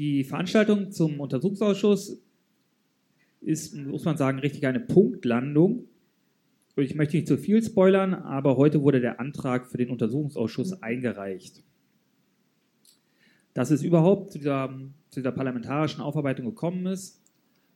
[0.00, 2.22] Die Veranstaltung zum Untersuchungsausschuss
[3.42, 5.88] ist, muss man sagen, richtig eine Punktlandung.
[6.76, 11.62] Ich möchte nicht zu viel spoilern, aber heute wurde der Antrag für den Untersuchungsausschuss eingereicht.
[13.52, 14.70] Dass es überhaupt zu dieser,
[15.10, 17.20] zu dieser parlamentarischen Aufarbeitung gekommen ist,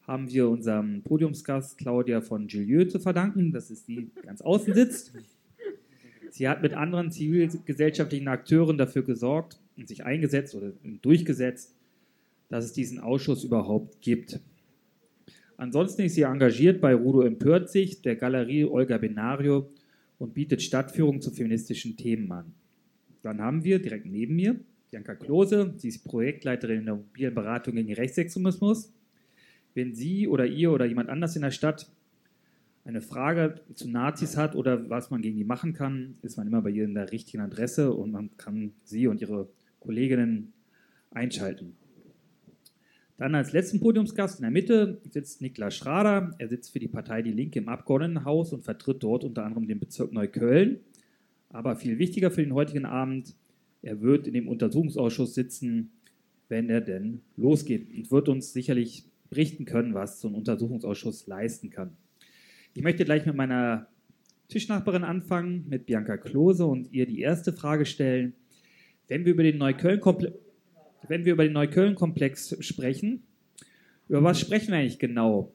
[0.06, 3.52] haben wir unserem Podiumsgast Claudia von Gillieu zu verdanken.
[3.52, 5.12] Das ist die, die ganz außen sitzt.
[6.30, 10.72] Sie hat mit anderen zivilgesellschaftlichen Akteuren dafür gesorgt und sich eingesetzt oder
[11.02, 11.75] durchgesetzt,
[12.55, 14.39] dass es diesen Ausschuss überhaupt gibt.
[15.57, 19.72] Ansonsten ist sie engagiert bei Rudo empört sich, der Galerie Olga Benario
[20.18, 22.54] und bietet Stadtführungen zu feministischen Themen an.
[23.22, 27.75] Dann haben wir direkt neben mir Bianca Klose, sie ist Projektleiterin in der mobilen Beratung
[27.75, 28.93] gegen Rechtsextremismus.
[29.75, 31.91] Wenn Sie oder ihr oder jemand anders in der Stadt
[32.84, 36.62] eine Frage zu Nazis hat oder was man gegen die machen kann, ist man immer
[36.62, 39.48] bei ihr in der richtigen Adresse und man kann Sie und Ihre
[39.80, 40.52] Kolleginnen
[41.11, 41.75] einschalten.
[43.17, 46.34] Dann als letzten Podiumsgast in der Mitte sitzt Niklas Schrader.
[46.38, 49.78] Er sitzt für die Partei Die Linke im Abgeordnetenhaus und vertritt dort unter anderem den
[49.78, 50.80] Bezirk Neukölln.
[51.50, 53.36] Aber viel wichtiger für den heutigen Abend,
[53.83, 55.92] er wird in dem Untersuchungsausschuss sitzen,
[56.48, 61.70] wenn er denn losgeht und wird uns sicherlich berichten können, was so ein Untersuchungsausschuss leisten
[61.70, 61.97] kann.
[62.75, 63.86] Ich möchte gleich mit meiner
[64.48, 68.34] Tischnachbarin anfangen, mit Bianca Klose und ihr die erste Frage stellen.
[69.06, 70.34] Wenn wir über den Neukölln-Komplex
[71.08, 73.22] wenn wir über den Neukölln-Komplex sprechen,
[74.08, 75.52] über was sprechen wir eigentlich genau?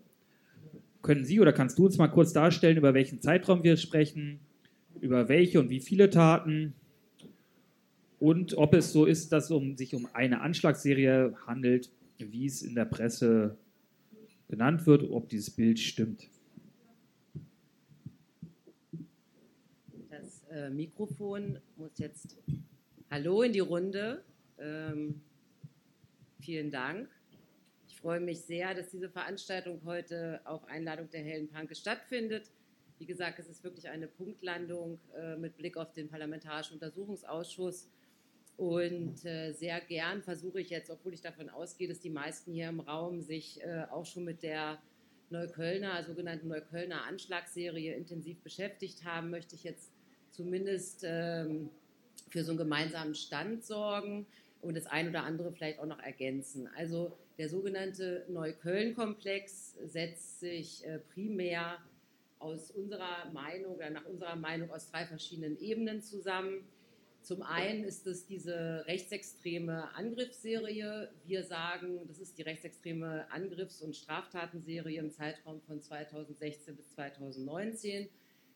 [1.01, 4.39] Können Sie oder kannst du uns mal kurz darstellen, über welchen Zeitraum wir sprechen,
[4.99, 6.73] über welche und wie viele Taten
[8.19, 12.75] und ob es so ist, dass es sich um eine Anschlagsserie handelt, wie es in
[12.75, 13.57] der Presse
[14.49, 16.27] genannt wird, ob dieses Bild stimmt.
[20.09, 22.37] Das äh, Mikrofon muss jetzt
[23.09, 24.23] Hallo in die Runde.
[24.59, 25.21] Ähm,
[26.49, 27.07] vielen Dank.
[27.87, 32.49] Ich freue mich sehr, dass diese Veranstaltung heute auf Einladung der Hellen Panke stattfindet.
[32.97, 37.87] Wie gesagt, es ist wirklich eine Punktlandung äh, mit Blick auf den Parlamentarischen Untersuchungsausschuss.
[38.57, 42.69] Und äh, sehr gern versuche ich jetzt, obwohl ich davon ausgehe, dass die meisten hier
[42.69, 44.81] im Raum sich äh, auch schon mit der
[45.29, 49.91] Neuköllner, sogenannten Neuköllner Anschlagsserie intensiv beschäftigt haben, möchte ich jetzt
[50.31, 51.69] zumindest ähm,
[52.29, 54.25] für so einen gemeinsamen Stand sorgen
[54.61, 56.69] und das ein oder andere vielleicht auch noch ergänzen.
[56.75, 61.77] Also der sogenannte Neukölln-Komplex setzt sich äh, primär
[62.39, 66.65] aus unserer Meinung oder nach unserer Meinung aus drei verschiedenen Ebenen zusammen.
[67.21, 71.11] Zum einen ist es diese rechtsextreme Angriffsserie.
[71.25, 78.07] Wir sagen, das ist die rechtsextreme Angriffs- und Straftatenserie im Zeitraum von 2016 bis 2019,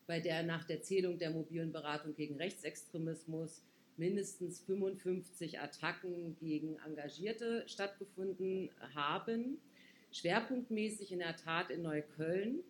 [0.06, 3.62] bei der nach der Zählung der mobilen Beratung gegen Rechtsextremismus
[3.96, 9.58] mindestens 55 Attacken gegen Engagierte stattgefunden haben.
[10.12, 12.60] Schwerpunktmäßig in der Tat in Neukölln,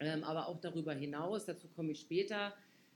[0.00, 2.54] ähm, aber auch darüber hinaus, dazu komme ich später,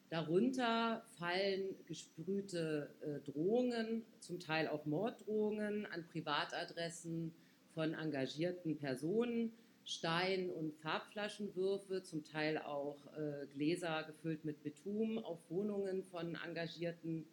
[0.08, 7.34] Darunter fallen gesprühte äh, Drohungen, zum Teil auch Morddrohungen an Privatadressen
[7.74, 9.52] von engagierten Personen,
[9.84, 17.26] Stein- und Farbflaschenwürfe, zum Teil auch äh, Gläser gefüllt mit Betum auf Wohnungen von Engagierten,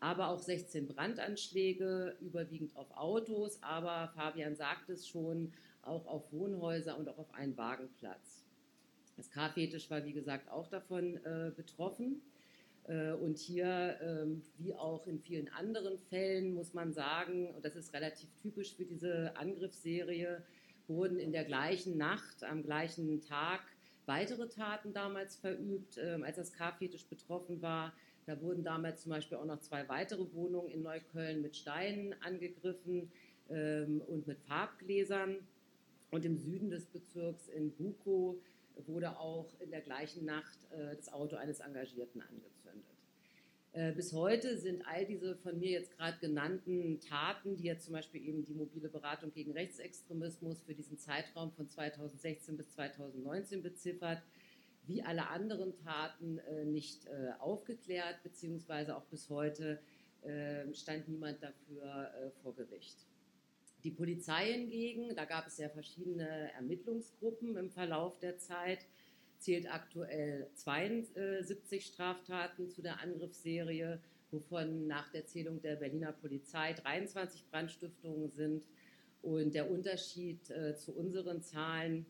[0.00, 5.52] aber auch 16 Brandanschläge, überwiegend auf Autos, aber Fabian sagt es schon,
[5.82, 8.44] auch auf Wohnhäuser und auch auf einen Wagenplatz.
[9.16, 12.22] Das K-Fetisch war, wie gesagt, auch davon äh, betroffen.
[12.84, 17.76] Äh, und hier, ähm, wie auch in vielen anderen Fällen, muss man sagen, und das
[17.76, 20.42] ist relativ typisch für diese Angriffsserie,
[20.88, 23.60] wurden in der gleichen Nacht, am gleichen Tag
[24.06, 27.92] weitere Taten damals verübt, äh, als das K-Fetisch betroffen war.
[28.30, 33.10] Da wurden damals zum Beispiel auch noch zwei weitere Wohnungen in Neukölln mit Steinen angegriffen
[33.48, 35.38] ähm, und mit Farbgläsern.
[36.12, 38.36] Und im Süden des Bezirks in Bukow
[38.86, 42.84] wurde auch in der gleichen Nacht äh, das Auto eines Engagierten angezündet.
[43.72, 47.94] Äh, bis heute sind all diese von mir jetzt gerade genannten Taten, die jetzt zum
[47.94, 54.22] Beispiel eben die mobile Beratung gegen Rechtsextremismus für diesen Zeitraum von 2016 bis 2019 beziffert,
[54.86, 59.80] wie alle anderen Taten äh, nicht äh, aufgeklärt, beziehungsweise auch bis heute
[60.22, 63.06] äh, stand niemand dafür äh, vor Gericht.
[63.84, 68.84] Die Polizei hingegen, da gab es ja verschiedene Ermittlungsgruppen im Verlauf der Zeit,
[69.38, 73.98] zählt aktuell 72 Straftaten zu der Angriffsserie,
[74.30, 78.62] wovon nach der Zählung der Berliner Polizei 23 Brandstiftungen sind.
[79.22, 82.06] Und der Unterschied äh, zu unseren Zahlen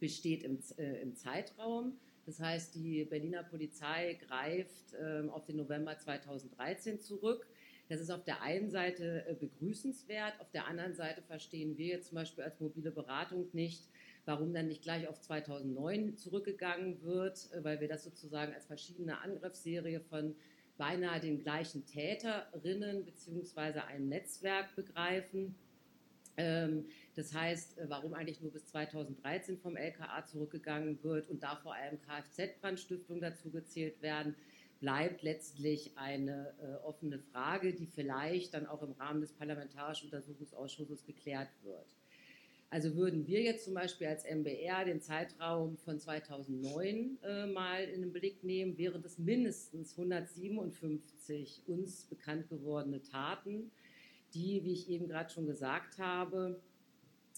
[0.00, 1.98] besteht im, äh, im, Zeitraum.
[2.24, 7.46] Das heißt, die Berliner Polizei greift äh, auf den November 2013 zurück
[7.88, 12.08] Das ist auf der einen Seite äh, begrüßenswert, auf der anderen Seite verstehen wir jetzt
[12.08, 13.84] zum Beispiel als mobile Beratung nicht,
[14.24, 19.20] warum dann nicht gleich auf 2009 zurückgegangen wird, äh, weil wir das sozusagen als verschiedene
[19.20, 20.34] Angriffsserie von
[20.76, 23.80] beinahe den gleichen Täterinnen bzw.
[23.80, 25.54] einem Netzwerk begreifen.
[26.36, 31.56] Ähm, das heißt, äh, warum eigentlich nur bis 2013 vom LKA zurückgegangen wird und da
[31.56, 34.34] vor allem Kfz-Brandstiftung dazu gezählt werden,
[34.80, 41.06] bleibt letztlich eine äh, offene Frage, die vielleicht dann auch im Rahmen des Parlamentarischen Untersuchungsausschusses
[41.06, 41.86] geklärt wird.
[42.68, 48.02] Also würden wir jetzt zum Beispiel als MBR den Zeitraum von 2009 äh, mal in
[48.02, 53.70] den Blick nehmen, wären es mindestens 157 uns bekannt gewordene Taten,
[54.34, 56.60] die, wie ich eben gerade schon gesagt habe,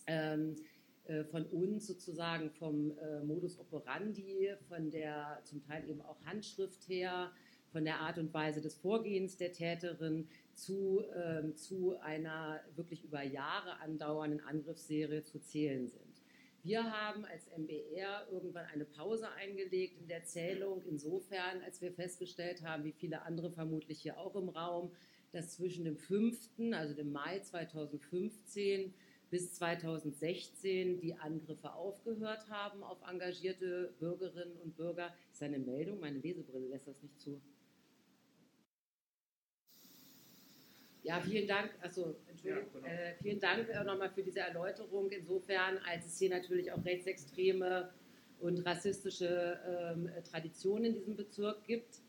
[0.06, 0.56] ähm,
[1.05, 6.88] äh, von uns sozusagen vom äh, Modus operandi, von der zum Teil eben auch Handschrift
[6.88, 7.31] her,
[7.73, 13.23] von der Art und Weise des Vorgehens der Täterin zu, äh, zu einer wirklich über
[13.23, 16.23] Jahre andauernden Angriffsserie zu zählen sind.
[16.62, 22.62] Wir haben als MBR irgendwann eine Pause eingelegt in der Zählung, insofern, als wir festgestellt
[22.62, 24.90] haben, wie viele andere vermutlich hier auch im Raum,
[25.33, 26.37] dass zwischen dem 5.,
[26.73, 28.95] also dem Mai 2015,
[29.31, 35.15] bis 2016 die Angriffe aufgehört haben auf engagierte Bürgerinnen und Bürger.
[35.29, 37.41] Das ist eine Meldung, meine Lesebrille lässt das nicht zu.
[41.03, 41.71] Ja, vielen Dank.
[41.81, 42.69] Also, Entschuldigung.
[42.75, 42.87] Ja, genau.
[42.87, 45.11] äh, vielen Dank äh, nochmal für diese Erläuterung.
[45.11, 47.91] Insofern, als es hier natürlich auch rechtsextreme
[48.41, 52.01] und rassistische ähm, Traditionen in diesem Bezirk gibt.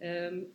[0.00, 0.46] Ähm,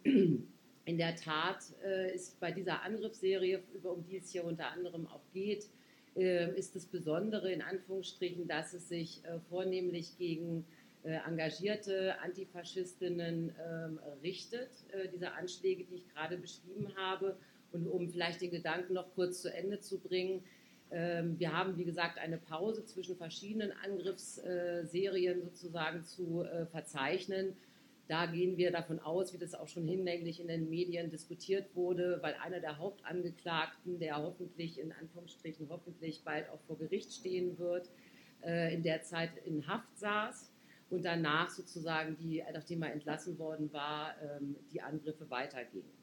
[0.85, 5.07] in der Tat äh, ist bei dieser Angriffsserie, über, um die es hier unter anderem
[5.07, 5.67] auch geht,
[6.15, 10.65] äh, ist das Besondere in Anführungsstrichen, dass es sich äh, vornehmlich gegen
[11.03, 14.69] äh, engagierte Antifaschistinnen ähm, richtet,
[15.13, 17.37] diese Anschläge, die ich gerade beschrieben habe.
[17.71, 20.43] Und um vielleicht den Gedanken noch kurz zu Ende zu bringen,
[20.91, 27.55] ähm, wir haben, wie gesagt, eine Pause zwischen verschiedenen Angriffsserien sozusagen zu verzeichnen.
[28.11, 32.19] Da gehen wir davon aus, wie das auch schon hinlänglich in den Medien diskutiert wurde,
[32.21, 37.89] weil einer der Hauptangeklagten, der hoffentlich in Anführungsstrichen hoffentlich bald auch vor Gericht stehen wird,
[38.43, 40.51] äh, in der Zeit in Haft saß
[40.89, 45.93] und danach sozusagen, die, nachdem er entlassen worden war, ähm, die Angriffe weitergingen.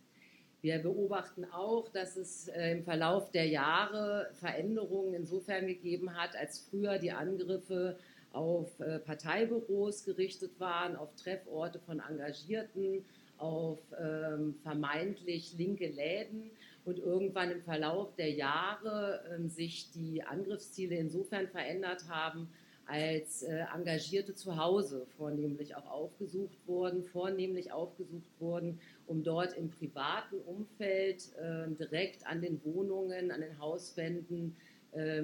[0.63, 6.59] Wir beobachten auch, dass es äh, im Verlauf der Jahre Veränderungen insofern gegeben hat, als
[6.71, 7.99] früher die Angriffe
[8.33, 13.05] auf äh, Parteibüros gerichtet waren, auf Trefforte von Engagierten,
[13.39, 16.51] auf ähm, vermeintlich linke Läden.
[16.85, 22.49] Und irgendwann im Verlauf der Jahre ähm, sich die Angriffsziele insofern verändert haben,
[22.89, 29.71] als äh, Engagierte zu Hause vornehmlich auch aufgesucht wurden, vornehmlich aufgesucht wurden, um dort im
[29.71, 34.57] privaten Umfeld äh, direkt an den Wohnungen, an den Hauswänden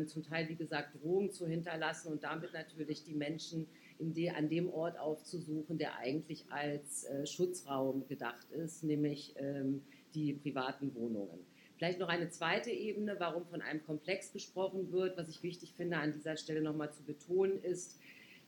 [0.07, 3.67] zum Teil, wie gesagt, Drohungen zu hinterlassen und damit natürlich die Menschen
[3.99, 9.83] de, an dem Ort aufzusuchen, der eigentlich als äh, Schutzraum gedacht ist, nämlich ähm,
[10.15, 11.39] die privaten Wohnungen.
[11.77, 15.97] Vielleicht noch eine zweite Ebene, warum von einem Komplex gesprochen wird, was ich wichtig finde,
[15.97, 17.99] an dieser Stelle nochmal zu betonen, ist,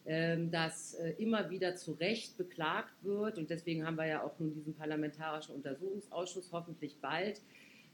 [0.06, 4.38] ähm, dass äh, immer wieder zu Recht beklagt wird, und deswegen haben wir ja auch
[4.38, 7.44] nun diesen Parlamentarischen Untersuchungsausschuss hoffentlich bald, ähm,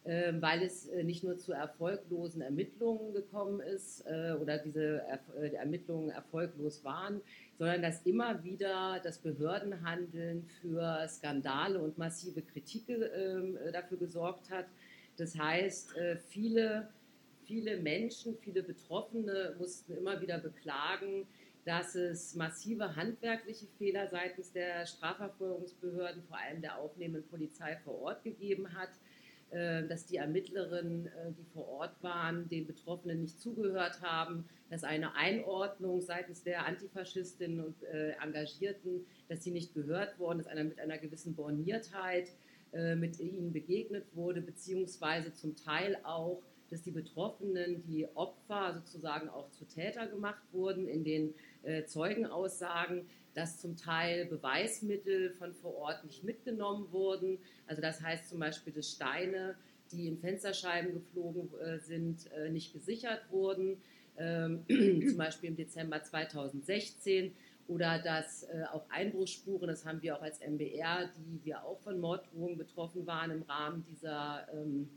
[0.04, 5.02] weil es äh, nicht nur zu erfolglosen Ermittlungen gekommen ist äh, oder diese
[5.40, 7.20] äh, Ermittlungen erfolglos waren,
[7.58, 14.66] sondern dass immer wieder das Behördenhandeln für Skandale und massive Kritik ähm, dafür gesorgt hat.
[15.18, 15.90] Das heißt,
[16.30, 16.88] viele,
[17.44, 21.26] viele Menschen, viele Betroffene mussten immer wieder beklagen,
[21.66, 28.24] dass es massive handwerkliche Fehler seitens der Strafverfolgungsbehörden, vor allem der aufnehmenden Polizei vor Ort
[28.24, 28.88] gegeben hat
[29.86, 35.14] dass die Ermittlerinnen, äh, die vor Ort waren, den Betroffenen nicht zugehört haben, dass eine
[35.14, 40.80] Einordnung seitens der Antifaschistinnen und äh, Engagierten, dass sie nicht gehört worden ist, einer mit
[40.80, 42.28] einer gewissen Borniertheit
[42.96, 46.40] mit ihnen begegnet wurde, beziehungsweise zum Teil auch,
[46.70, 51.34] dass die Betroffenen, die Opfer sozusagen auch zu Täter gemacht wurden in den
[51.84, 57.38] Zeugenaussagen, dass zum Teil Beweismittel von vor Ort nicht mitgenommen wurden.
[57.66, 59.56] Also das heißt zum Beispiel, dass Steine,
[59.90, 63.80] die in Fensterscheiben geflogen äh, sind, äh, nicht gesichert wurden.
[64.18, 64.64] Ähm,
[65.08, 67.32] zum Beispiel im Dezember 2016
[67.68, 71.98] oder dass äh, auch Einbruchsspuren, das haben wir auch als MBR, die wir auch von
[72.00, 74.88] Morddrohungen betroffen waren im Rahmen dieser ähm,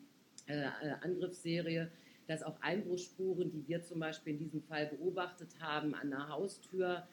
[0.47, 1.89] äh, äh, Angriffsserie,
[2.27, 7.07] dass auch Einbruchsspuren, die wir zum Beispiel in diesem Fall beobachtet haben, an der Haustür,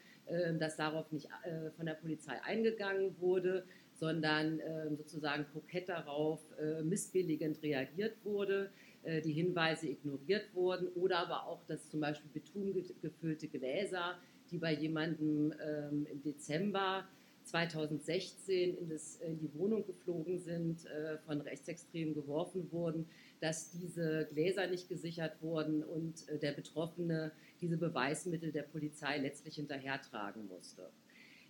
[0.59, 6.83] dass darauf nicht äh, von der Polizei eingegangen wurde, sondern äh, sozusagen kokett darauf äh,
[6.83, 8.71] missbilligend reagiert wurde,
[9.05, 14.19] äh, die Hinweise ignoriert wurden oder aber auch, dass zum Beispiel betongefüllte Gläser,
[14.51, 17.05] die bei jemandem ähm, im Dezember
[17.45, 23.07] 2016 in, das, in, die Wohnung geflogen sind, äh, von Rechtsextremen geworfen wurden,
[23.41, 29.55] dass diese Gläser nicht gesichert wurden und äh, der Betroffene diese Beweismittel der Polizei letztlich
[29.55, 30.91] hinterhertragen musste.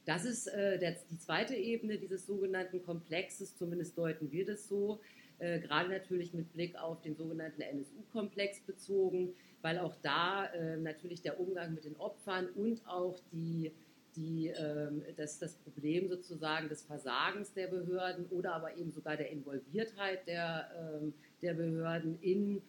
[0.04, 5.00] Das ist äh, der, die zweite Ebene dieses sogenannten Komplexes, zumindest deuten wir das so,
[5.38, 11.23] äh, gerade natürlich mit Blick auf den sogenannten NSU-Komplex bezogen, weil auch da äh, natürlich
[11.23, 13.73] der Umgang mit den Opfern und auch die
[14.16, 19.31] die, ähm, das, das Problem sozusagen des Versagens der Behörden oder aber eben sogar der
[19.31, 22.62] Involviertheit der, ähm, der Behörden in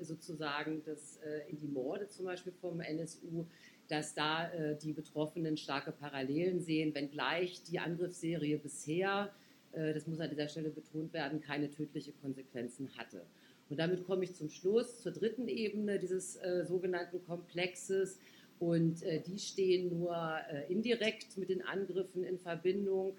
[0.00, 3.44] sozusagen das, äh, in die Morde zum Beispiel vom NSU,
[3.88, 9.30] dass da äh, die Betroffenen starke Parallelen sehen, wenngleich die Angriffsserie bisher,
[9.72, 13.22] äh, das muss an dieser Stelle betont werden, keine tödliche Konsequenzen hatte.
[13.68, 18.18] Und damit komme ich zum Schluss, zur dritten Ebene dieses sogenannten Komplexes,
[18.58, 20.36] und die stehen nur
[20.68, 23.16] indirekt mit den Angriffen in Verbindung.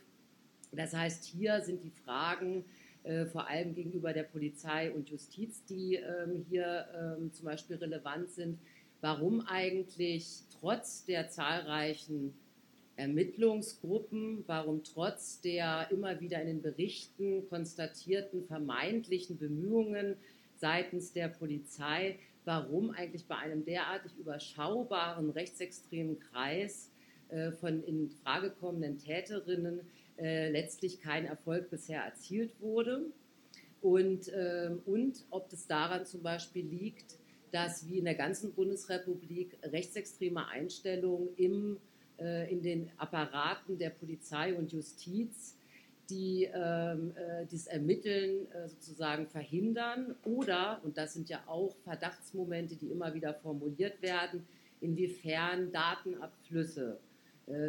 [0.71, 2.65] Das heißt, hier sind die Fragen
[3.03, 8.29] äh, vor allem gegenüber der Polizei und Justiz, die ähm, hier ähm, zum Beispiel relevant
[8.31, 8.59] sind.
[9.01, 12.33] Warum eigentlich trotz der zahlreichen
[12.95, 20.15] Ermittlungsgruppen, warum trotz der immer wieder in den Berichten konstatierten vermeintlichen Bemühungen
[20.55, 26.91] seitens der Polizei warum eigentlich bei einem derartig überschaubaren rechtsextremen Kreis
[27.29, 29.81] äh, von in Frage kommenden Täterinnen
[30.17, 33.05] äh, letztlich kein Erfolg bisher erzielt wurde.
[33.81, 37.17] Und, äh, und ob das daran zum Beispiel liegt,
[37.51, 41.77] dass wie in der ganzen Bundesrepublik rechtsextreme Einstellungen im,
[42.19, 45.55] äh, in den Apparaten der Polizei und Justiz
[46.09, 52.75] die ähm, äh, das Ermitteln äh, sozusagen verhindern oder, und das sind ja auch Verdachtsmomente,
[52.75, 54.45] die immer wieder formuliert werden,
[54.81, 56.99] inwiefern Datenabflüsse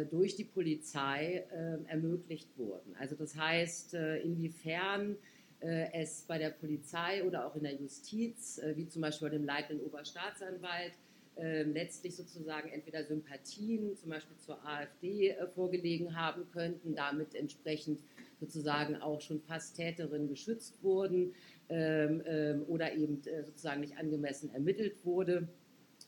[0.09, 2.95] durch die Polizei äh, ermöglicht wurden.
[2.97, 5.17] Also das heißt, äh, inwiefern
[5.59, 9.45] äh, es bei der Polizei oder auch in der Justiz, wie zum Beispiel bei dem
[9.45, 10.93] leitenden Oberstaatsanwalt,
[11.37, 17.99] letztlich sozusagen entweder Sympathien, zum Beispiel zur AfD, vorgelegen haben könnten, damit entsprechend
[18.39, 21.33] sozusagen auch schon fast Täterinnen geschützt wurden
[21.69, 25.47] ähm, ähm, oder eben äh, sozusagen nicht angemessen ermittelt wurde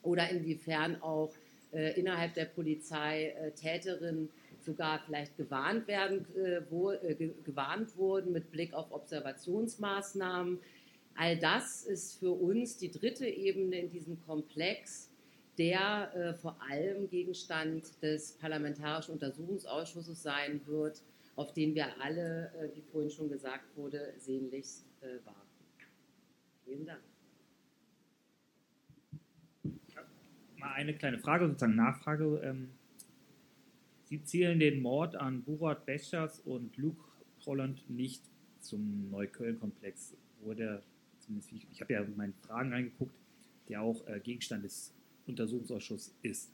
[0.03, 1.33] oder inwiefern auch
[1.77, 4.29] äh, innerhalb der Polizei äh, Täterinnen
[4.59, 10.59] sogar vielleicht gewarnt werden, äh, wo, äh, gewarnt wurden mit Blick auf Observationsmaßnahmen.
[11.15, 15.11] All das ist für uns die dritte Ebene in diesem Komplex,
[15.59, 21.03] der äh, vor allem Gegenstand des Parlamentarischen Untersuchungsausschusses sein wird
[21.35, 24.87] auf den wir alle, äh, wie vorhin schon gesagt wurde, sehnlichst
[25.23, 25.47] warten.
[26.65, 27.16] Vielen Dank.
[30.71, 32.41] Eine kleine Frage, sozusagen Nachfrage.
[32.43, 32.69] Ähm,
[34.03, 37.03] Sie zählen den Mord an Burat Beschers und Luke
[37.45, 38.23] Holland nicht
[38.59, 40.81] zum Neukölln-Komplex, wo der,
[41.19, 43.15] zumindest ich, ich habe ja meine Fragen reingeguckt,
[43.67, 44.93] der auch äh, Gegenstand des
[45.25, 46.51] Untersuchungsausschusses ist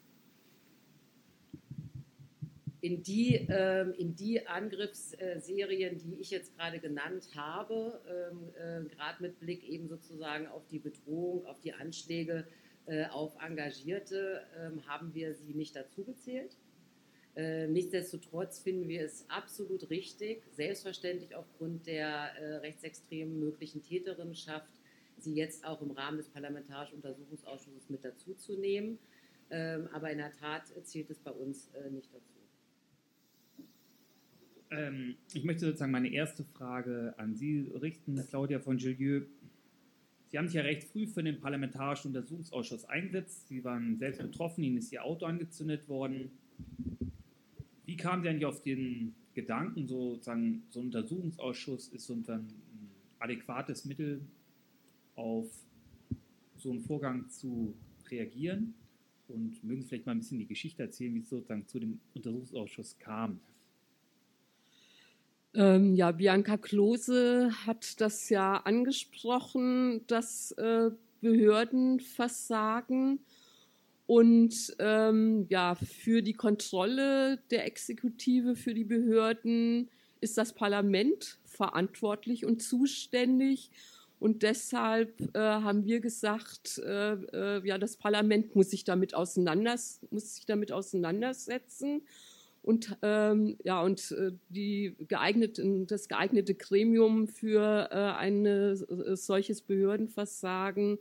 [2.84, 9.22] in die, ähm, in die Angriffsserien, die ich jetzt gerade genannt habe, ähm, äh, gerade
[9.22, 12.46] mit Blick eben sozusagen auf die Bedrohung, auf die Anschläge
[12.86, 16.58] äh, auf Engagierte, äh, haben wir sie nicht dazu gezählt.
[17.36, 24.72] Äh, nichtsdestotrotz finden wir es absolut richtig, selbstverständlich aufgrund der äh, rechtsextremen möglichen Täterinnenschaft,
[25.18, 29.00] sie jetzt auch im Rahmen des Parlamentarischen Untersuchungsausschusses mit dazuzunehmen.
[29.50, 32.34] Ähm, aber in der Tat zählt es bei uns äh, nicht dazu.
[34.72, 39.26] Ähm, ich möchte sozusagen meine erste Frage an Sie richten, Claudia von Gillieu.
[40.34, 43.50] Sie haben sich ja recht früh für den Parlamentarischen Untersuchungsausschuss eingesetzt.
[43.50, 46.32] Sie waren selbst betroffen, Ihnen ist Ihr Auto angezündet worden.
[47.86, 53.86] Wie kamen Sie eigentlich auf den Gedanken, sozusagen, so ein Untersuchungsausschuss ist sozusagen ein adäquates
[53.86, 54.22] Mittel,
[55.16, 55.52] auf
[56.58, 57.76] so einen Vorgang zu
[58.10, 58.74] reagieren?
[59.28, 62.00] Und mögen Sie vielleicht mal ein bisschen die Geschichte erzählen, wie es sozusagen zu dem
[62.16, 63.40] Untersuchungsausschuss kam?
[65.56, 70.90] Ähm, ja, Bianca Klose hat das ja angesprochen, das äh,
[71.22, 73.20] Behördenversagen.
[74.06, 79.90] Und ähm, ja, für die Kontrolle der Exekutive, für die Behörden
[80.22, 83.70] ist das Parlament verantwortlich und zuständig.
[84.20, 90.00] Und deshalb äh, haben wir gesagt, äh, äh ja, das Parlament muss sich damit, auseinanders
[90.12, 92.02] muss sich damit auseinandersetzen.
[92.64, 98.76] Und ähm, ja und äh, die geeigneten, das geeignete Gremium für äh, ein äh,
[99.16, 100.98] solches Behördenversagen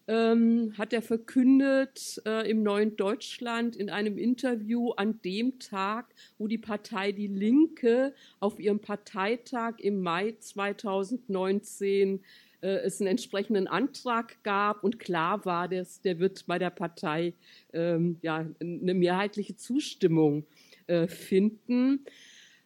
[0.10, 6.48] ähm, hat er verkündet äh, im Neuen Deutschland in einem Interview an dem Tag, wo
[6.48, 12.20] die Partei Die Linke auf ihrem Parteitag im Mai 2019
[12.60, 17.36] äh, es einen entsprechenden Antrag gab und klar war, dass der wird bei der Partei
[17.72, 20.65] ähm, ja, eine mehrheitliche Zustimmung äh,
[21.08, 22.06] finden.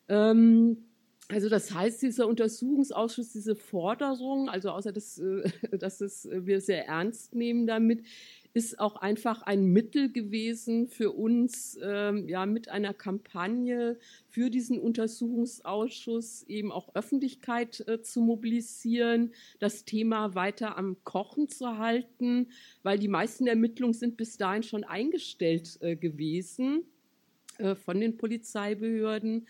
[0.08, 0.90] Ähm,
[1.32, 5.44] also das heißt, dieser Untersuchungsausschuss, diese Forderung, also außer dass, äh,
[5.78, 8.04] dass es, wir sehr ernst nehmen damit,
[8.54, 14.80] ist auch einfach ein Mittel gewesen für uns, ähm, ja, mit einer Kampagne für diesen
[14.80, 22.48] Untersuchungsausschuss eben auch Öffentlichkeit äh, zu mobilisieren, das Thema weiter am Kochen zu halten,
[22.82, 26.86] weil die meisten Ermittlungen sind bis dahin schon eingestellt äh, gewesen.
[27.60, 29.46] Äh, von den Polizeibehörden.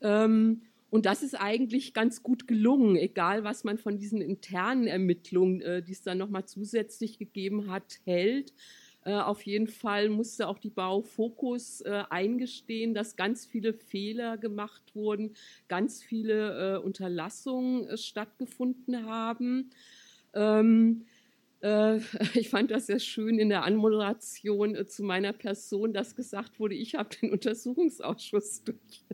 [0.00, 5.60] Ähm, und das ist eigentlich ganz gut gelungen, egal was man von diesen internen Ermittlungen,
[5.60, 8.52] äh, die es dann nochmal zusätzlich gegeben hat, hält.
[9.04, 15.34] Äh, auf jeden Fall musste auch die Baufokus eingestehen, dass ganz viele Fehler gemacht wurden,
[15.68, 19.70] ganz viele Unterlassungen stattgefunden haben.
[20.32, 21.13] Ähm, äh,
[22.34, 26.74] ich fand das sehr schön in der Anmoderation äh, zu meiner Person, dass gesagt wurde,
[26.74, 29.04] ich habe den Untersuchungsausschuss durch,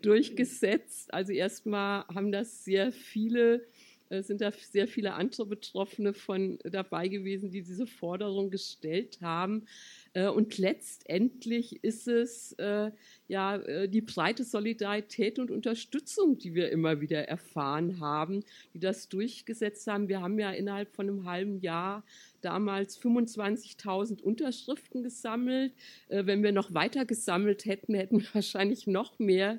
[0.00, 1.12] durchgesetzt.
[1.12, 3.66] Also erstmal haben das sehr viele
[4.10, 9.66] äh, sind da sehr viele andere Betroffene von dabei gewesen, die diese Forderung gestellt haben.
[10.14, 12.90] Äh, und letztendlich ist es äh,
[13.28, 18.44] ja äh, die breite Solidarität und Unterstützung, die wir immer wieder erfahren haben,
[18.74, 20.08] die das durchgesetzt haben.
[20.08, 22.04] Wir haben ja innerhalb von einem halben Jahr
[22.40, 25.72] damals 25.000 Unterschriften gesammelt.
[26.08, 29.58] Wenn wir noch weiter gesammelt hätten, hätten wir wahrscheinlich noch mehr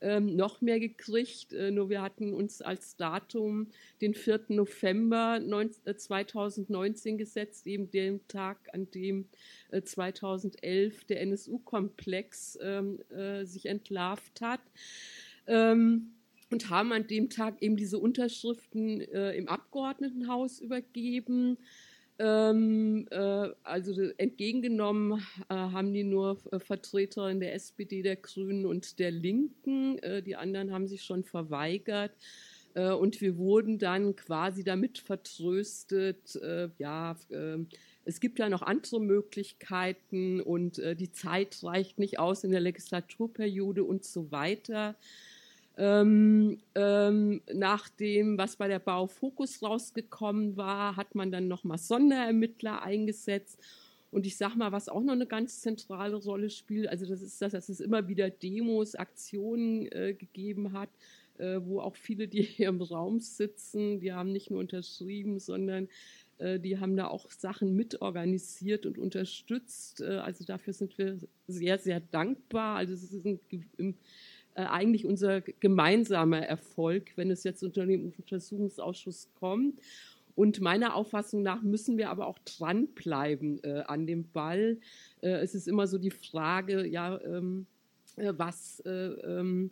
[0.00, 1.52] ähm, noch mehr gekriegt.
[1.52, 3.68] Äh, nur wir hatten uns als Datum
[4.00, 4.46] den 4.
[4.48, 9.28] November 19, äh, 2019 gesetzt, eben den Tag, an dem
[9.70, 14.60] äh, 2011 der NSU-Komplex ähm, äh, sich entlarvt hat.
[15.46, 16.12] Ähm,
[16.50, 21.58] und haben an dem Tag eben diese Unterschriften äh, im Abgeordnetenhaus übergeben.
[22.22, 28.66] Ähm, äh, also entgegengenommen äh, haben die nur äh, Vertreter in der SPD, der Grünen
[28.66, 29.98] und der Linken.
[30.00, 32.12] Äh, die anderen haben sich schon verweigert.
[32.74, 37.16] Äh, und wir wurden dann quasi damit vertröstet, äh, ja,
[38.04, 43.84] es gibt ja noch andere Möglichkeiten und die Zeit reicht nicht aus in der Legislaturperiode
[43.84, 44.96] und so weiter.
[45.82, 52.82] Ähm, ähm, nach dem, was bei der Baufokus rausgekommen war, hat man dann nochmal Sonderermittler
[52.82, 53.58] eingesetzt.
[54.10, 57.40] Und ich sage mal, was auch noch eine ganz zentrale Rolle spielt, also das ist
[57.40, 60.90] das, dass es immer wieder Demos, Aktionen äh, gegeben hat,
[61.38, 65.88] äh, wo auch viele, die hier im Raum sitzen, die haben nicht nur unterschrieben, sondern
[66.36, 70.02] äh, die haben da auch Sachen mitorganisiert und unterstützt.
[70.02, 71.16] Äh, also dafür sind wir
[71.48, 72.76] sehr, sehr dankbar.
[72.76, 73.40] Also es ist ein,
[73.78, 73.94] im,
[74.54, 79.80] äh, eigentlich unser gemeinsamer Erfolg, wenn es jetzt unter dem Untersuchungsausschuss kommt.
[80.34, 84.78] Und meiner Auffassung nach müssen wir aber auch dranbleiben äh, an dem Ball.
[85.20, 87.66] Äh, es ist immer so die Frage, ja, ähm,
[88.16, 89.70] äh, was, äh, ähm,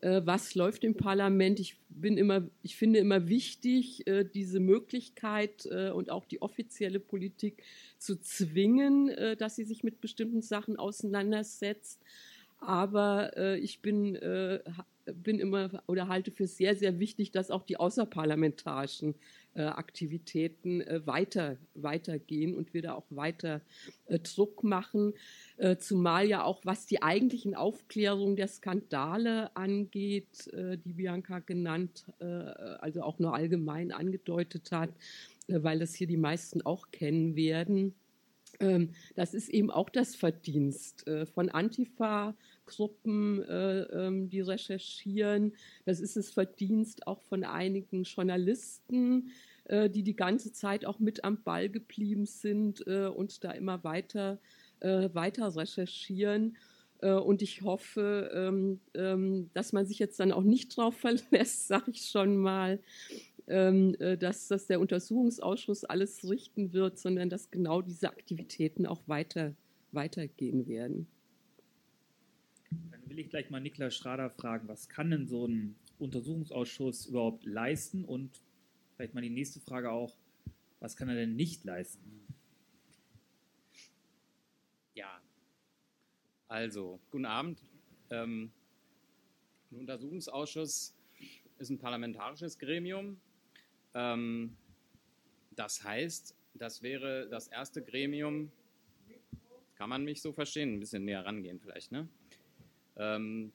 [0.00, 1.60] äh, was läuft im Parlament?
[1.60, 7.62] Ich bin immer, ich finde immer wichtig, diese Möglichkeit und auch die offizielle Politik
[7.98, 12.00] zu zwingen, dass sie sich mit bestimmten Sachen auseinandersetzt.
[12.60, 14.60] Aber äh, ich bin, äh,
[15.14, 19.14] bin immer oder halte für sehr, sehr wichtig, dass auch die außerparlamentarischen
[19.54, 23.60] äh, Aktivitäten äh, weiter, weitergehen und wir da auch weiter
[24.06, 25.12] äh, Druck machen,
[25.56, 33.02] äh, zumal ja auch was die eigentlichen Aufklärung der Skandale angeht, die Bianca genannt, also
[33.02, 34.90] auch nur allgemein angedeutet hat,
[35.48, 37.94] weil das hier die meisten auch kennen werden.
[38.60, 42.34] Ähm, das ist eben auch das Verdienst von Antifa,
[42.70, 45.52] Gruppen, äh, ähm, die recherchieren.
[45.84, 49.30] Das ist das Verdienst auch von einigen Journalisten,
[49.64, 53.84] äh, die die ganze Zeit auch mit am Ball geblieben sind äh, und da immer
[53.84, 54.38] weiter,
[54.80, 56.56] äh, weiter recherchieren.
[57.02, 61.68] Äh, und ich hoffe, ähm, ähm, dass man sich jetzt dann auch nicht drauf verlässt,
[61.68, 62.78] sage ich schon mal,
[63.46, 69.54] äh, dass, dass der Untersuchungsausschuss alles richten wird, sondern dass genau diese Aktivitäten auch weiter,
[69.92, 71.08] weitergehen werden.
[73.10, 78.04] Will ich gleich mal Niklas Schrader fragen, was kann denn so ein Untersuchungsausschuss überhaupt leisten?
[78.04, 78.40] Und
[78.94, 80.16] vielleicht mal die nächste Frage auch,
[80.78, 82.24] was kann er denn nicht leisten?
[84.94, 85.20] Ja,
[86.46, 87.60] also, guten Abend.
[88.10, 88.52] Ähm,
[89.72, 90.94] ein Untersuchungsausschuss
[91.58, 93.20] ist ein parlamentarisches Gremium.
[93.92, 94.56] Ähm,
[95.56, 98.52] das heißt, das wäre das erste Gremium,
[99.74, 102.08] kann man mich so verstehen, ein bisschen näher rangehen vielleicht, ne?
[103.00, 103.52] Ähm,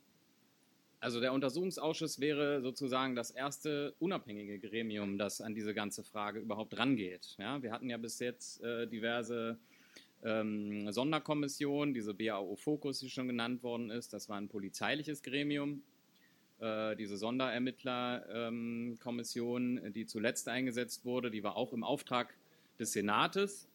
[1.00, 6.76] also der Untersuchungsausschuss wäre sozusagen das erste unabhängige Gremium, das an diese ganze Frage überhaupt
[6.78, 7.36] rangeht.
[7.38, 9.60] Ja, wir hatten ja bis jetzt äh, diverse
[10.24, 14.14] ähm, Sonderkommissionen, diese BAO Fokus, die schon genannt worden ist.
[14.14, 15.84] Das war ein polizeiliches Gremium.
[16.60, 22.34] Äh, diese Sonderermittlerkommission, ähm, die zuletzt eingesetzt wurde, die war auch im Auftrag
[22.80, 23.70] des Senates.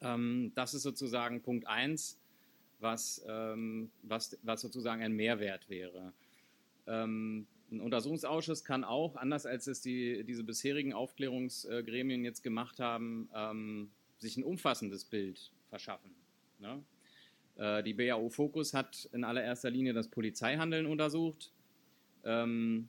[0.00, 2.18] Ähm, das ist sozusagen Punkt 1
[2.80, 6.12] was, ähm, was, was sozusagen ein Mehrwert wäre.
[6.86, 13.28] Ähm, ein Untersuchungsausschuss kann auch, anders als es die, diese bisherigen Aufklärungsgremien jetzt gemacht haben,
[13.34, 16.10] ähm, sich ein umfassendes Bild verschaffen.
[16.58, 16.82] Ne?
[17.56, 21.52] Äh, die BAO Fokus hat in allererster Linie das Polizeihandeln untersucht
[22.24, 22.88] ähm,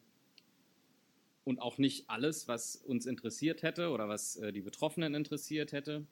[1.43, 6.05] und auch nicht alles, was uns interessiert hätte oder was äh, die Betroffenen interessiert hätte.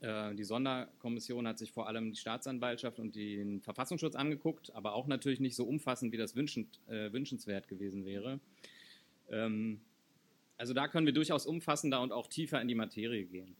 [0.00, 5.06] Äh, die Sonderkommission hat sich vor allem die Staatsanwaltschaft und den Verfassungsschutz angeguckt, aber auch
[5.06, 8.40] natürlich nicht so umfassend, wie das wünschend, äh, wünschenswert gewesen wäre.
[9.30, 9.80] Ähm,
[10.56, 13.56] also da können wir durchaus umfassender und auch tiefer in die Materie gehen.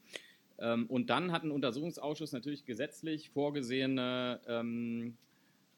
[0.59, 5.17] Ähm, und dann hat ein Untersuchungsausschuss natürlich gesetzlich vorgesehene ähm,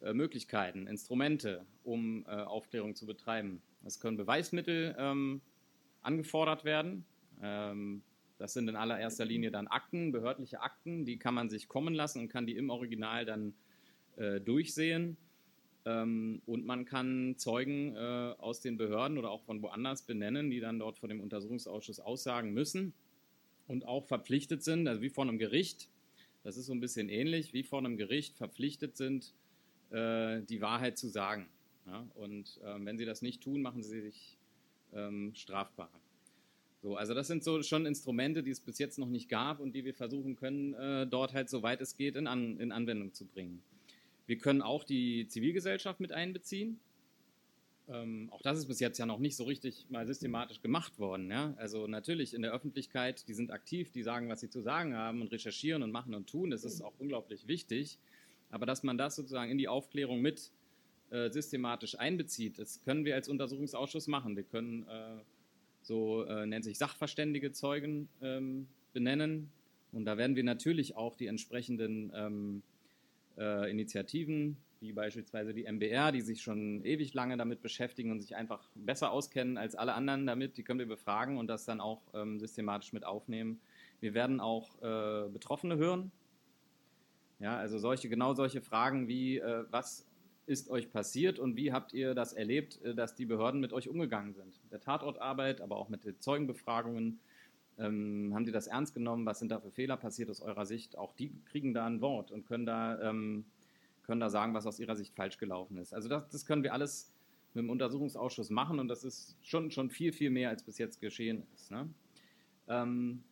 [0.03, 3.61] äh, Möglichkeiten, Instrumente, um äh, Aufklärung zu betreiben.
[3.85, 5.41] Es können Beweismittel ähm,
[6.03, 7.05] angefordert werden.
[8.41, 12.21] Das sind in allererster Linie dann Akten, behördliche Akten, die kann man sich kommen lassen
[12.21, 13.53] und kann die im Original dann
[14.17, 15.19] äh, durchsehen.
[15.85, 17.99] Ähm, und man kann Zeugen äh,
[18.39, 22.55] aus den Behörden oder auch von woanders benennen, die dann dort vor dem Untersuchungsausschuss aussagen
[22.55, 22.95] müssen
[23.69, 25.91] und auch verpflichtet sind, also wie vor einem Gericht,
[26.43, 29.35] das ist so ein bisschen ähnlich, wie vor einem Gericht verpflichtet sind,
[29.91, 31.47] äh, die Wahrheit zu sagen.
[31.87, 32.07] Ja?
[32.15, 34.39] Und ähm, wenn sie das nicht tun, machen sie sich
[34.95, 35.91] ähm, strafbar.
[36.83, 39.75] So, also das sind so schon Instrumente, die es bis jetzt noch nicht gab und
[39.75, 43.27] die wir versuchen können, äh, dort halt soweit es geht in, an, in Anwendung zu
[43.27, 43.63] bringen.
[44.27, 46.81] Wir können auch die Zivilgesellschaft mit einbeziehen.
[47.89, 51.31] Ähm, auch das ist bis jetzt ja noch nicht so richtig mal systematisch gemacht worden.
[51.31, 51.53] Ja?
[51.59, 55.21] Also natürlich in der Öffentlichkeit, die sind aktiv, die sagen, was sie zu sagen haben
[55.21, 56.51] und recherchieren und machen und tun.
[56.51, 57.99] Das ist auch unglaublich wichtig.
[58.51, 60.51] Aber dass man das sozusagen in die Aufklärung mit
[61.11, 64.37] äh, systematisch einbezieht, das können wir als Untersuchungsausschuss machen.
[64.37, 65.19] Wir können äh,
[65.91, 69.51] so äh, nennt sich sachverständige Zeugen ähm, benennen.
[69.91, 72.63] Und da werden wir natürlich auch die entsprechenden ähm,
[73.37, 78.37] äh, Initiativen, wie beispielsweise die MBR, die sich schon ewig lange damit beschäftigen und sich
[78.37, 82.03] einfach besser auskennen als alle anderen damit, die können wir befragen und das dann auch
[82.15, 83.61] ähm, systematisch mit aufnehmen.
[83.99, 86.13] Wir werden auch äh, Betroffene hören.
[87.41, 90.07] Ja, also solche, genau solche Fragen wie, äh, was
[90.51, 93.89] ist euch passiert und wie habt ihr das erlebt, äh, dass die Behörden mit euch
[93.89, 94.61] umgegangen sind?
[94.73, 97.21] Der Tatortarbeit, aber auch mit den Zeugenbefragungen.
[97.79, 99.25] Ähm, haben die das ernst genommen?
[99.25, 100.99] Was sind da für Fehler passiert aus eurer Sicht?
[100.99, 103.45] Auch die kriegen da ein Wort und können da, ähm,
[104.03, 105.95] können da sagen, was aus ihrer Sicht falsch gelaufen ist.
[105.95, 107.13] Also das, das können wir alles
[107.55, 111.01] mit dem Untersuchungsausschuss machen und das ist schon, schon viel, viel mehr, als bis jetzt
[111.01, 111.71] geschehen ist.
[111.71, 111.89] Ne?
[112.67, 113.23] Ähm,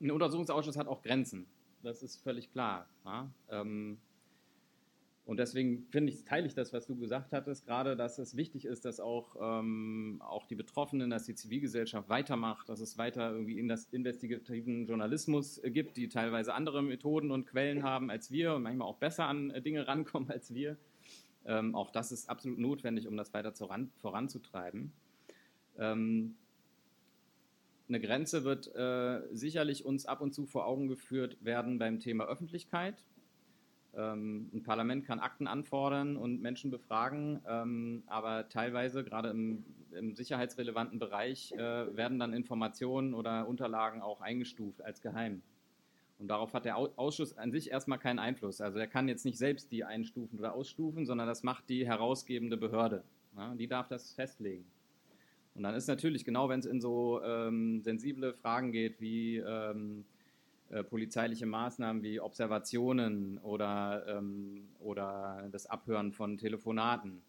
[0.00, 1.46] ein Untersuchungsausschuss hat auch Grenzen.
[1.82, 2.88] Das ist völlig klar.
[3.04, 3.30] Ja?
[3.50, 3.98] Ähm,
[5.26, 8.64] und deswegen finde ich, teile ich das, was du gesagt hattest, gerade, dass es wichtig
[8.64, 13.58] ist, dass auch, ähm, auch die Betroffenen, dass die Zivilgesellschaft weitermacht, dass es weiter irgendwie
[13.58, 18.62] in das investigativen Journalismus gibt, die teilweise andere Methoden und Quellen haben als wir und
[18.62, 20.76] manchmal auch besser an äh, Dinge rankommen als wir.
[21.44, 24.92] Ähm, auch das ist absolut notwendig, um das weiter voran, voranzutreiben.
[25.76, 26.36] Ähm,
[27.88, 32.26] eine Grenze wird äh, sicherlich uns ab und zu vor Augen geführt werden beim Thema
[32.26, 33.02] Öffentlichkeit.
[33.96, 40.14] Ähm, ein Parlament kann Akten anfordern und Menschen befragen, ähm, aber teilweise, gerade im, im
[40.14, 45.40] sicherheitsrelevanten Bereich, äh, werden dann Informationen oder Unterlagen auch eingestuft als geheim.
[46.18, 48.60] Und darauf hat der Ausschuss an sich erstmal keinen Einfluss.
[48.60, 52.56] Also er kann jetzt nicht selbst die einstufen oder ausstufen, sondern das macht die herausgebende
[52.56, 53.04] Behörde.
[53.58, 54.64] Die darf das festlegen.
[55.54, 60.06] Und dann ist natürlich, genau wenn es in so ähm, sensible Fragen geht wie ähm,
[60.70, 67.22] äh, polizeiliche Maßnahmen wie Observationen oder, ähm, oder das Abhören von Telefonaten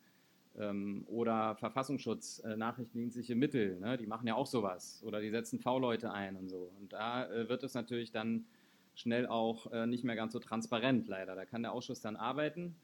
[0.57, 5.59] ähm, oder Verfassungsschutz, äh, nachrichtendienstliche Mittel, ne, die machen ja auch sowas oder die setzen
[5.59, 6.71] V-Leute ein und so.
[6.79, 8.45] Und da äh, wird es natürlich dann
[8.95, 11.35] schnell auch äh, nicht mehr ganz so transparent, leider.
[11.35, 12.75] Da kann der Ausschuss dann arbeiten,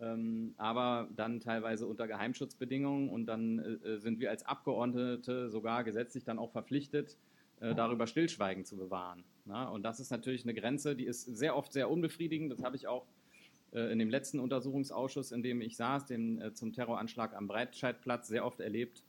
[0.00, 6.24] ähm, aber dann teilweise unter Geheimschutzbedingungen und dann äh, sind wir als Abgeordnete sogar gesetzlich
[6.24, 7.16] dann auch verpflichtet,
[7.60, 9.24] darüber Stillschweigen zu bewahren.
[9.44, 9.68] Na?
[9.68, 12.50] Und das ist natürlich eine Grenze, die ist sehr oft sehr unbefriedigend.
[12.50, 13.06] Das habe ich auch
[13.72, 18.28] äh, in dem letzten Untersuchungsausschuss, in dem ich saß, dem, äh, zum Terroranschlag am Breitscheidplatz,
[18.28, 19.02] sehr oft erlebt,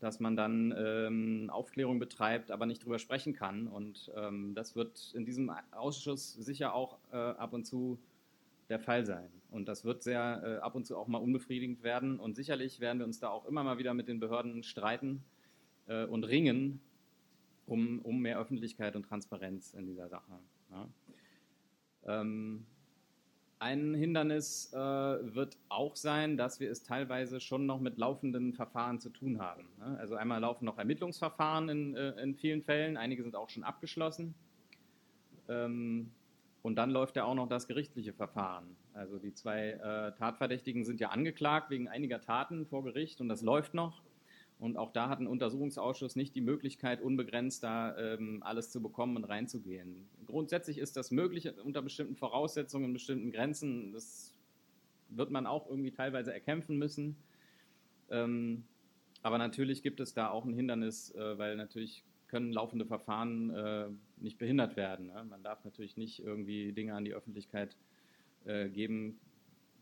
[0.00, 3.66] dass man dann ähm, Aufklärung betreibt, aber nicht drüber sprechen kann.
[3.66, 7.98] Und ähm, das wird in diesem Ausschuss sicher auch äh, ab und zu
[8.68, 9.28] der Fall sein.
[9.50, 12.18] Und das wird sehr äh, ab und zu auch mal unbefriedigend werden.
[12.18, 15.22] Und sicherlich werden wir uns da auch immer mal wieder mit den Behörden streiten
[15.86, 16.80] äh, und ringen,
[17.66, 20.38] um, um mehr Öffentlichkeit und Transparenz in dieser Sache.
[20.70, 20.88] Ja.
[22.20, 22.66] Ähm,
[23.62, 28.98] ein Hindernis äh, wird auch sein, dass wir es teilweise schon noch mit laufenden Verfahren
[28.98, 29.68] zu tun haben.
[29.78, 29.96] Ne?
[30.00, 34.34] Also einmal laufen noch Ermittlungsverfahren in, äh, in, vielen Fällen, einige sind auch schon abgeschlossen.
[35.48, 36.10] Ähm,
[36.62, 38.76] und dann läuft ja auch noch das gerichtliche Verfahren.
[38.94, 43.42] Also die zwei äh, Tatverdächtigen sind ja angeklagt wegen einiger Taten vor Gericht und das
[43.42, 44.02] läuft noch.
[44.62, 49.16] Und auch da hat ein Untersuchungsausschuss nicht die Möglichkeit, unbegrenzt da ähm, alles zu bekommen
[49.16, 50.08] und reinzugehen.
[50.24, 53.92] Grundsätzlich ist das möglich unter bestimmten Voraussetzungen, bestimmten Grenzen.
[53.92, 54.32] Das
[55.08, 57.16] wird man auch irgendwie teilweise erkämpfen müssen.
[58.08, 58.62] Ähm,
[59.22, 63.88] aber natürlich gibt es da auch ein Hindernis, äh, weil natürlich können laufende Verfahren äh,
[64.18, 65.06] nicht behindert werden.
[65.06, 65.26] Ne?
[65.28, 67.76] Man darf natürlich nicht irgendwie Dinge an die Öffentlichkeit
[68.44, 69.18] äh, geben,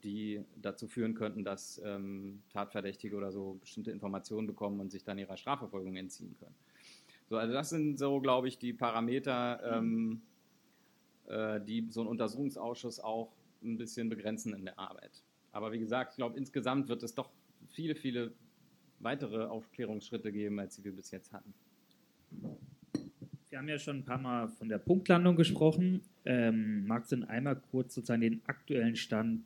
[0.04, 5.18] die dazu führen könnten, dass ähm, Tatverdächtige oder so bestimmte Informationen bekommen und sich dann
[5.18, 6.54] ihrer Strafverfolgung entziehen können.
[7.28, 10.22] So, also das sind so, glaube ich, die Parameter, ähm,
[11.28, 13.32] äh, die so ein Untersuchungsausschuss auch
[13.62, 15.22] ein bisschen begrenzen in der Arbeit.
[15.52, 17.30] Aber wie gesagt, ich glaube, insgesamt wird es doch
[17.68, 18.32] viele, viele
[18.98, 21.54] weitere Aufklärungsschritte geben, als wir bis jetzt hatten.
[23.48, 26.02] Wir haben ja schon ein paar Mal von der Punktlandung gesprochen.
[26.24, 29.44] Ähm, magst du denn einmal kurz sozusagen den aktuellen Stand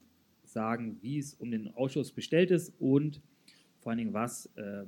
[0.55, 3.21] sagen, wie es um den Ausschuss bestellt ist und
[3.81, 4.85] vor allen Dingen, was, äh,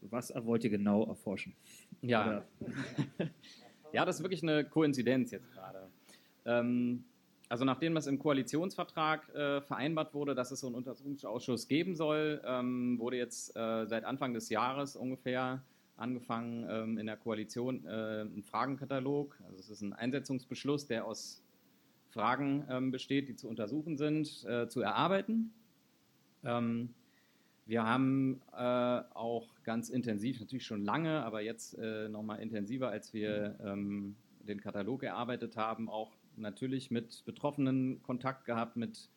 [0.00, 1.54] was wollt ihr genau erforschen?
[2.00, 2.44] Ja.
[3.92, 5.90] ja, das ist wirklich eine Koinzidenz jetzt gerade.
[6.46, 7.04] Ähm,
[7.50, 12.40] also nachdem das im Koalitionsvertrag äh, vereinbart wurde, dass es so einen Untersuchungsausschuss geben soll,
[12.44, 15.62] ähm, wurde jetzt äh, seit Anfang des Jahres ungefähr
[15.96, 19.36] angefangen ähm, in der Koalition äh, ein Fragenkatalog.
[19.46, 21.42] Also es ist ein Einsetzungsbeschluss, der aus
[22.10, 25.52] Fragen ähm, besteht, die zu untersuchen sind, äh, zu erarbeiten.
[26.44, 26.94] Ähm,
[27.66, 33.12] wir haben äh, auch ganz intensiv, natürlich schon lange, aber jetzt äh, nochmal intensiver, als
[33.12, 39.10] wir ähm, den Katalog erarbeitet haben, auch natürlich mit Betroffenen Kontakt gehabt, mit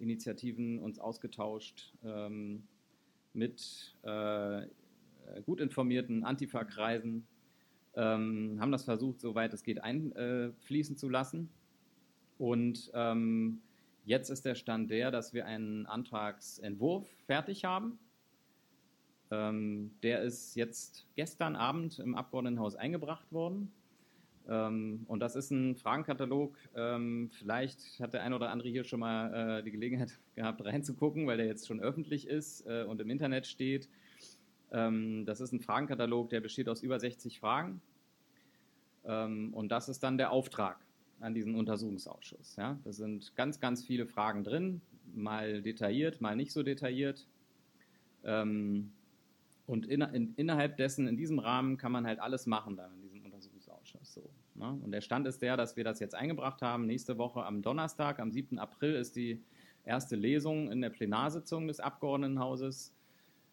[0.00, 2.64] Initiativen uns ausgetauscht, ähm,
[3.34, 4.66] mit äh,
[5.46, 7.24] gut informierten Antifa-Kreisen,
[7.94, 11.50] ähm, haben das versucht, soweit es geht, einfließen zu lassen.
[12.42, 13.62] Und ähm,
[14.04, 18.00] jetzt ist der Stand der, dass wir einen Antragsentwurf fertig haben.
[19.30, 23.70] Ähm, der ist jetzt gestern Abend im Abgeordnetenhaus eingebracht worden.
[24.48, 26.58] Ähm, und das ist ein Fragenkatalog.
[26.74, 31.28] Ähm, vielleicht hat der ein oder andere hier schon mal äh, die Gelegenheit gehabt, reinzugucken,
[31.28, 33.88] weil der jetzt schon öffentlich ist äh, und im Internet steht.
[34.72, 37.80] Ähm, das ist ein Fragenkatalog, der besteht aus über 60 Fragen.
[39.04, 40.84] Ähm, und das ist dann der Auftrag
[41.22, 42.56] an diesen Untersuchungsausschuss.
[42.56, 42.78] Ja?
[42.84, 44.80] Da sind ganz, ganz viele Fragen drin,
[45.14, 47.26] mal detailliert, mal nicht so detailliert.
[48.24, 48.92] Ähm,
[49.66, 53.02] und in, in, innerhalb dessen, in diesem Rahmen, kann man halt alles machen dann in
[53.02, 54.14] diesem Untersuchungsausschuss.
[54.14, 54.78] So, ne?
[54.82, 56.86] Und der Stand ist der, dass wir das jetzt eingebracht haben.
[56.86, 58.58] Nächste Woche am Donnerstag, am 7.
[58.58, 59.40] April, ist die
[59.84, 62.92] erste Lesung in der Plenarsitzung des Abgeordnetenhauses.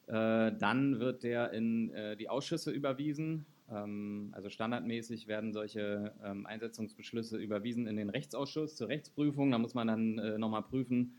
[0.08, 7.38] Äh, dann wird der in äh, die Ausschüsse überwiesen also standardmäßig werden solche ähm, Einsetzungsbeschlüsse
[7.38, 9.52] überwiesen in den Rechtsausschuss zur Rechtsprüfung.
[9.52, 11.14] Da muss man dann äh, nochmal prüfen,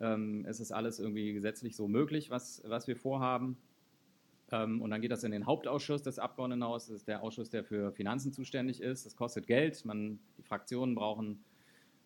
[0.00, 3.56] ähm, ist es alles irgendwie gesetzlich so möglich, was, was wir vorhaben.
[4.50, 6.88] Ähm, und dann geht das in den Hauptausschuss des Abgeordnetenhauses.
[6.88, 9.06] Das ist der Ausschuss, der für Finanzen zuständig ist.
[9.06, 9.84] Das kostet Geld.
[9.84, 11.44] Man, die Fraktionen brauchen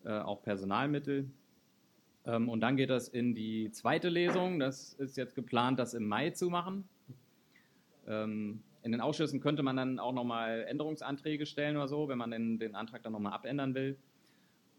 [0.05, 1.29] äh, auch Personalmittel.
[2.25, 4.59] Ähm, und dann geht das in die zweite Lesung.
[4.59, 6.87] Das ist jetzt geplant, das im Mai zu machen.
[8.07, 12.31] Ähm, in den Ausschüssen könnte man dann auch nochmal Änderungsanträge stellen oder so, wenn man
[12.31, 13.97] den, den Antrag dann nochmal abändern will.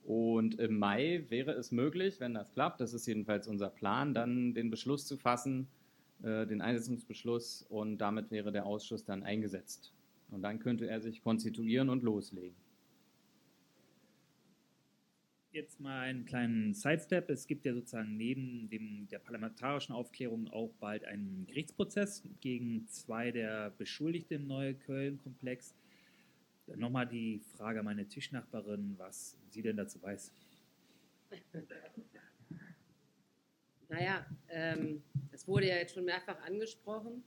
[0.05, 4.55] Und im Mai wäre es möglich, wenn das klappt, das ist jedenfalls unser Plan, dann
[4.55, 5.69] den Beschluss zu fassen,
[6.23, 9.93] äh, den Einsetzungsbeschluss und damit wäre der Ausschuss dann eingesetzt.
[10.31, 12.57] Und dann könnte er sich konstituieren und loslegen.
[15.53, 17.29] Jetzt mal einen kleinen Sidestep.
[17.29, 23.33] Es gibt ja sozusagen neben dem, der parlamentarischen Aufklärung auch bald einen Gerichtsprozess gegen zwei
[23.33, 25.75] der Beschuldigten im Neukölln-Komplex.
[26.77, 30.33] Nochmal die Frage an meine Tischnachbarin, was sie denn dazu weiß.
[33.89, 37.25] Naja, ähm, es wurde ja jetzt schon mehrfach angesprochen,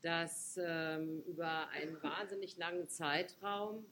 [0.00, 3.84] dass ähm, über einen wahnsinnig langen Zeitraum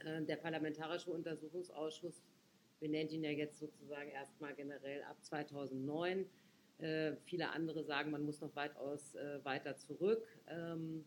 [0.00, 2.20] äh, der Parlamentarische Untersuchungsausschuss,
[2.84, 6.26] wir nennen ihn ja jetzt sozusagen erstmal generell ab 2009,
[6.80, 10.28] äh, viele andere sagen, man muss noch weitaus äh, weiter zurück.
[10.48, 11.02] Ähm,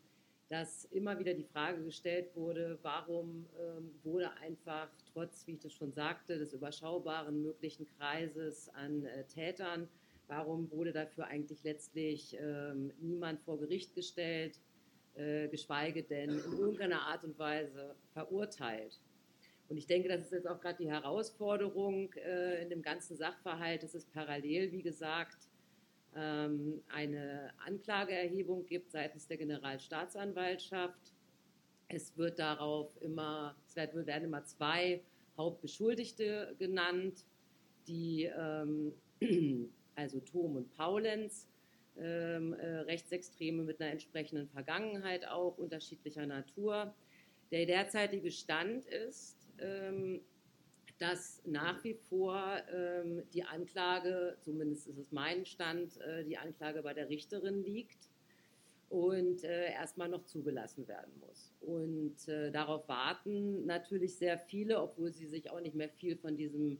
[0.49, 5.73] dass immer wieder die Frage gestellt wurde, warum ähm, wurde einfach trotz, wie ich das
[5.73, 9.87] schon sagte, des überschaubaren möglichen Kreises an äh, Tätern,
[10.27, 14.57] warum wurde dafür eigentlich letztlich ähm, niemand vor Gericht gestellt,
[15.13, 18.99] äh, geschweige denn in irgendeiner Art und Weise verurteilt.
[19.69, 23.83] Und ich denke, das ist jetzt auch gerade die Herausforderung äh, in dem ganzen Sachverhalt.
[23.83, 25.49] Es ist parallel, wie gesagt,
[26.15, 31.13] ähm, eine Anklageerhebung gibt seitens der Generalstaatsanwaltschaft.
[31.89, 35.01] Es wird darauf immer, es werden immer zwei
[35.37, 37.25] Hauptbeschuldigte genannt,
[37.87, 38.93] die ähm,
[39.95, 41.47] also Thom und Paulenz,
[41.99, 46.93] ähm, äh, Rechtsextreme mit einer entsprechenden Vergangenheit auch unterschiedlicher Natur.
[47.51, 50.21] Der derzeitige Stand ist, ähm,
[50.99, 56.81] dass nach wie vor ähm, die Anklage, zumindest ist es mein Stand, äh, die Anklage
[56.81, 58.09] bei der Richterin liegt
[58.89, 61.53] und äh, erstmal noch zugelassen werden muss.
[61.61, 66.35] Und äh, darauf warten natürlich sehr viele, obwohl sie sich auch nicht mehr viel von
[66.35, 66.79] diesem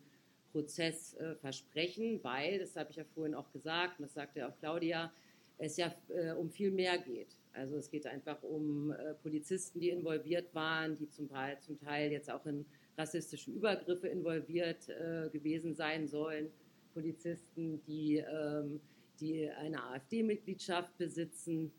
[0.52, 4.50] Prozess äh, versprechen, weil, das habe ich ja vorhin auch gesagt, und das sagte ja
[4.50, 5.12] auch Claudia,
[5.58, 7.36] es ja äh, um viel mehr geht.
[7.58, 12.12] Also es geht einfach um äh, Polizisten, die involviert waren, die zum Teil, zum Teil
[12.12, 12.66] jetzt auch in
[12.98, 16.50] rassistische Übergriffe involviert äh, gewesen sein sollen.
[16.94, 18.80] Polizisten, die, ähm,
[19.20, 21.72] die eine AfD-Mitgliedschaft besitzen,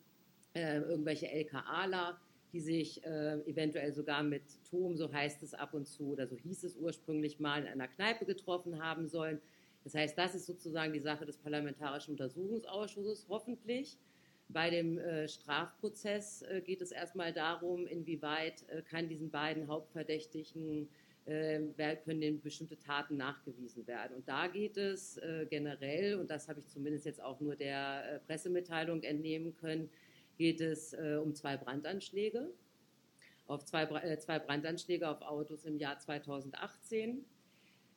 [0.53, 2.19] äh, irgendwelche LKAler,
[2.51, 6.63] die sich eventuell sogar mit Tom, so heißt es ab und zu, oder so hieß
[6.63, 9.39] es ursprünglich mal, in einer Kneipe getroffen haben sollen.
[9.83, 13.99] Das heißt, das ist sozusagen die Sache des Parlamentarischen Untersuchungsausschusses, hoffentlich.
[14.51, 20.89] Bei dem äh, Strafprozess äh, geht es erstmal darum, inwieweit äh, kann diesen beiden Hauptverdächtigen
[21.25, 21.59] äh,
[22.03, 24.17] können denen bestimmte Taten nachgewiesen werden.
[24.17, 28.15] Und da geht es äh, generell, und das habe ich zumindest jetzt auch nur der
[28.15, 29.89] äh, Pressemitteilung entnehmen können,
[30.37, 32.49] geht es um zwei Brandanschläge,
[33.45, 37.38] auf zwei, zwei Brandanschläge auf Autos im Jahr 2018 äh,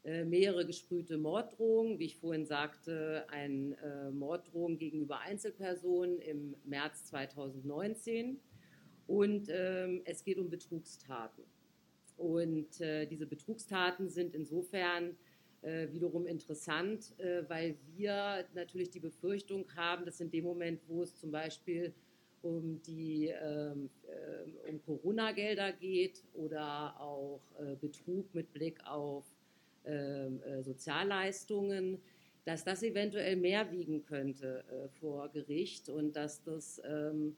[0.05, 8.41] mehrere gesprühte Morddrohungen, wie ich vorhin sagte, ein äh, Morddrohung gegenüber Einzelpersonen im März 2019
[9.07, 11.45] und ähm, es geht um Betrugstaten.
[12.17, 15.17] Und äh, diese Betrugstaten sind insofern
[15.63, 21.03] äh, wiederum interessant, äh, weil wir natürlich die Befürchtung haben, dass in dem Moment, wo
[21.03, 21.95] es zum Beispiel
[22.43, 29.42] um die ähm, äh, um Corona-Gelder geht oder auch äh, Betrug mit Blick auf ähm,
[29.85, 32.01] äh, Sozialleistungen,
[32.45, 34.65] dass das eventuell mehr wiegen könnte
[35.01, 37.37] vor Gericht und dass das ähm,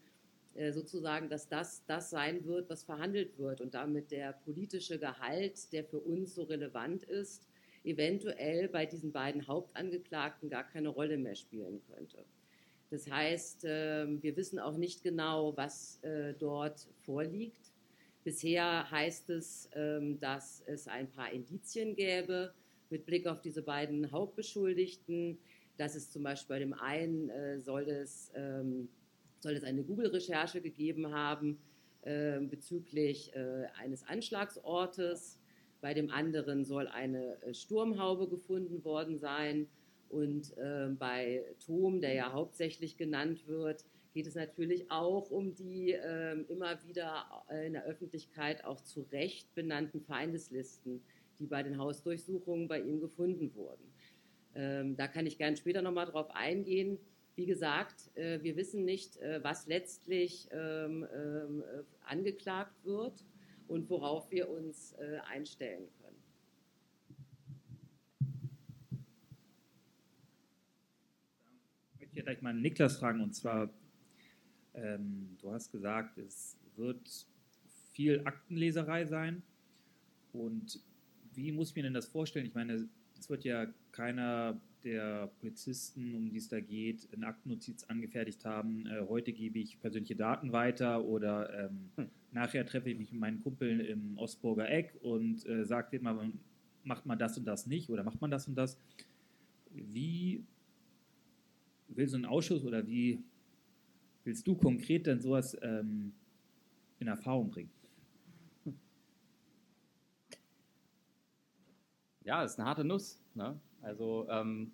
[0.54, 5.72] äh, sozusagen, dass das das sein wird, was verhandelt wird und damit der politische Gehalt,
[5.72, 7.48] der für uns so relevant ist,
[7.82, 12.24] eventuell bei diesen beiden Hauptangeklagten gar keine Rolle mehr spielen könnte.
[12.90, 17.63] Das heißt, ähm, wir wissen auch nicht genau, was äh, dort vorliegt.
[18.24, 22.52] Bisher heißt es, ähm, dass es ein paar Indizien gäbe
[22.90, 25.38] mit Blick auf diese beiden Hauptbeschuldigten.
[25.76, 28.88] Dass es zum Beispiel bei dem einen äh, soll es ähm,
[29.44, 31.58] soll es eine Google-Recherche gegeben haben
[32.02, 35.38] äh, bezüglich äh, eines Anschlagsortes.
[35.82, 39.68] Bei dem anderen soll eine äh, Sturmhaube gefunden worden sein.
[40.10, 40.54] Und
[41.00, 43.84] bei Tom, der ja hauptsächlich genannt wird,
[44.14, 49.52] geht es natürlich auch um die äh, immer wieder in der Öffentlichkeit auch zu Recht
[49.54, 51.02] benannten Feindeslisten,
[51.38, 53.92] die bei den Hausdurchsuchungen bei ihm gefunden wurden.
[54.54, 56.98] Ähm, da kann ich gerne später nochmal drauf eingehen.
[57.36, 63.24] Wie gesagt, äh, wir wissen nicht, äh, was letztlich ähm, ähm, äh, angeklagt wird
[63.66, 64.94] und worauf wir uns
[65.26, 66.22] einstellen können.
[71.94, 73.70] Ich möchte gleich mal Niklas fragen, und zwar,
[74.74, 77.26] ähm, du hast gesagt, es wird
[77.92, 79.42] viel Aktenleserei sein.
[80.32, 80.80] Und
[81.34, 82.46] wie muss ich mir denn das vorstellen?
[82.46, 87.84] Ich meine, es wird ja keiner der Polizisten, um die es da geht, eine Aktennotiz
[87.84, 88.86] angefertigt haben.
[88.86, 92.08] Äh, heute gebe ich persönliche Daten weiter oder ähm, hm.
[92.32, 96.32] nachher treffe ich mich mit meinen Kumpeln im Ostburger Eck und äh, sage denen mal,
[96.84, 98.78] macht man das und das nicht oder macht man das und das.
[99.70, 100.44] Wie
[101.88, 103.22] will so ein Ausschuss oder wie
[104.24, 106.12] willst du konkret denn sowas ähm,
[106.98, 107.70] in Erfahrung bringen?
[112.24, 113.20] Ja, ist eine harte Nuss.
[113.34, 113.60] Ne?
[113.82, 114.72] Also ähm,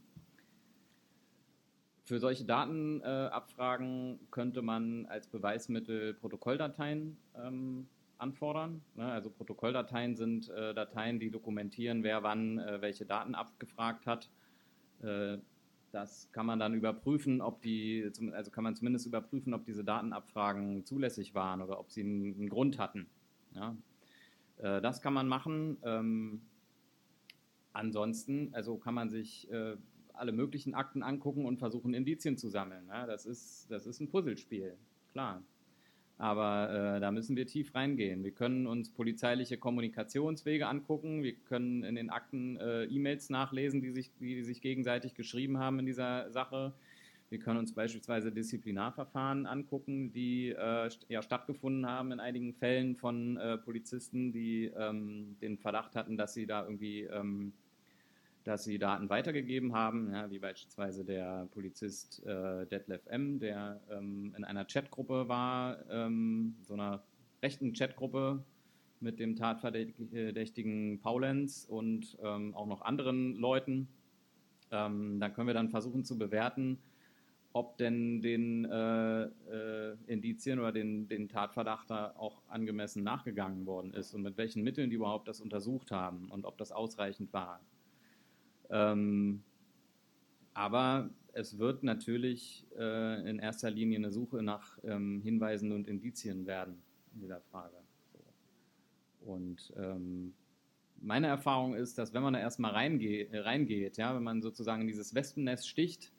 [2.04, 7.88] für solche Datenabfragen äh, könnte man als Beweismittel Protokolldateien ähm,
[8.18, 8.82] anfordern.
[8.94, 9.04] Ne?
[9.04, 14.30] Also Protokolldateien sind äh, Dateien, die dokumentieren, wer wann äh, welche Daten abgefragt hat.
[15.92, 20.84] Das kann man dann überprüfen, ob die, also kann man zumindest überprüfen, ob diese Datenabfragen
[20.84, 23.06] zulässig waren oder ob sie einen, einen Grund hatten.
[23.54, 23.76] Ja?
[24.58, 25.78] Äh, das kann man machen.
[25.82, 26.42] Ähm,
[27.72, 29.76] Ansonsten, also kann man sich äh,
[30.12, 32.86] alle möglichen Akten angucken und versuchen, Indizien zu sammeln.
[32.86, 33.04] Ne?
[33.06, 34.76] Das, ist, das ist ein Puzzlespiel,
[35.12, 35.42] klar.
[36.20, 38.22] Aber äh, da müssen wir tief reingehen.
[38.22, 41.22] Wir können uns polizeiliche Kommunikationswege angucken.
[41.22, 45.78] Wir können in den Akten äh, E-Mails nachlesen, die sich, die sich gegenseitig geschrieben haben
[45.78, 46.74] in dieser Sache.
[47.30, 53.38] Wir können uns beispielsweise Disziplinarverfahren angucken, die äh, ja, stattgefunden haben in einigen Fällen von
[53.38, 57.54] äh, Polizisten, die ähm, den Verdacht hatten, dass sie da irgendwie ähm,
[58.44, 64.34] dass sie Daten weitergegeben haben, ja, wie beispielsweise der Polizist äh, Detlef M., der ähm,
[64.36, 67.02] in einer Chatgruppe war, ähm, so einer
[67.42, 68.42] rechten Chatgruppe
[69.00, 73.88] mit dem Tatverdächtigen Paulenz und ähm, auch noch anderen Leuten.
[74.70, 76.78] Ähm, da können wir dann versuchen zu bewerten,
[77.52, 84.14] ob denn den äh, äh, Indizien oder den, den Tatverdachter auch angemessen nachgegangen worden ist
[84.14, 87.60] und mit welchen Mitteln die überhaupt das untersucht haben und ob das ausreichend war.
[88.70, 89.42] Ähm,
[90.54, 96.46] aber es wird natürlich äh, in erster Linie eine Suche nach ähm, Hinweisen und Indizien
[96.46, 96.82] werden
[97.14, 97.76] in dieser Frage.
[98.12, 99.30] So.
[99.32, 100.34] Und ähm,
[101.00, 104.88] meine Erfahrung ist, dass wenn man da erstmal reinge reingeht, ja, wenn man sozusagen in
[104.88, 106.12] dieses Wespennest sticht,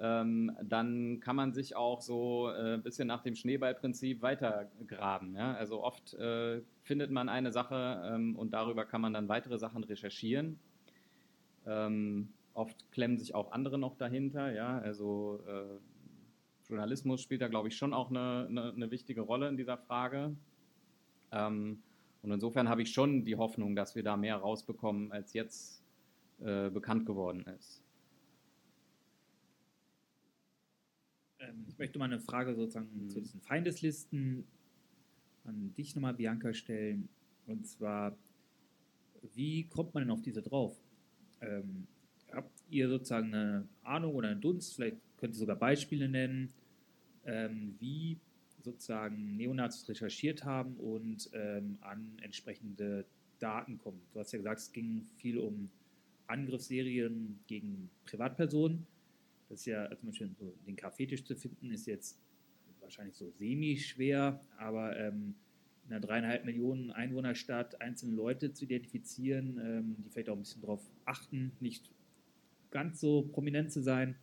[0.00, 5.36] ähm, dann kann man sich auch so äh, ein bisschen nach dem Schneeballprinzip weitergraben.
[5.36, 5.54] Ja?
[5.54, 9.84] Also oft äh, findet man eine Sache ähm, und darüber kann man dann weitere Sachen
[9.84, 10.58] recherchieren.
[11.66, 14.52] Ähm, oft klemmen sich auch andere noch dahinter.
[14.52, 14.78] Ja?
[14.78, 15.78] Also äh,
[16.68, 20.36] Journalismus spielt da, glaube ich, schon auch eine, eine, eine, wichtige Rolle in dieser Frage.
[21.32, 21.82] Ähm,
[22.22, 25.82] und insofern habe ich schon die Hoffnung, dass wir da mehr rausbekommen, als jetzt
[26.40, 27.82] äh, bekannt geworden ist.
[31.40, 33.08] Ähm, ich möchte mal eine Frage sozusagen mhm.
[33.08, 34.46] zu diesen Feindeslisten
[35.44, 37.08] an dich nochmal, Bianca, stellen.
[37.46, 38.16] Und zwar,
[39.34, 40.78] wie kommt man denn auf diese drauf?
[41.40, 41.86] Ähm,
[42.32, 46.52] habt ihr sozusagen eine Ahnung oder einen Dunst, vielleicht könnt ihr sogar Beispiele nennen,
[47.24, 48.18] ähm, wie
[48.62, 53.04] sozusagen Neonazis recherchiert haben und ähm, an entsprechende
[53.38, 54.00] Daten kommen?
[54.12, 55.70] Du hast ja gesagt, es ging viel um
[56.26, 58.86] Angriffsserien gegen Privatpersonen.
[59.48, 62.18] Das ist ja zum Beispiel so den Kaffeetisch zu finden, ist jetzt
[62.80, 65.34] wahrscheinlich so semi-schwer, aber ähm,
[65.90, 70.60] in einer dreieinhalb Millionen Einwohnerstadt einzelne Leute zu identifizieren, ähm, die vielleicht auch ein bisschen
[70.60, 71.90] darauf achten, nicht
[72.70, 74.14] ganz so prominent zu sein,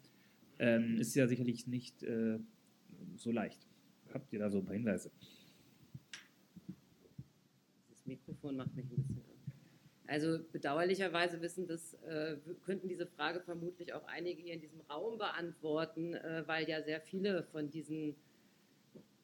[0.59, 2.39] ähm, ist ja sicherlich nicht äh,
[3.17, 3.67] so leicht.
[4.13, 5.11] Habt ihr da so ein paar Hinweise?
[7.89, 9.21] Das Mikrofon macht mich ein bisschen
[10.09, 15.17] also bedauerlicherweise wissen das, äh, könnten diese Frage vermutlich auch einige hier in diesem Raum
[15.17, 18.15] beantworten, äh, weil ja sehr viele von diesen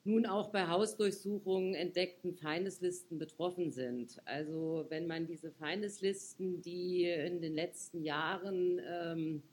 [0.06, 4.22] nun auch bei Hausdurchsuchungen entdeckten Feindeslisten betroffen sind.
[4.26, 9.43] Also wenn man diese Feindeslisten, die in den letzten Jahren ähm,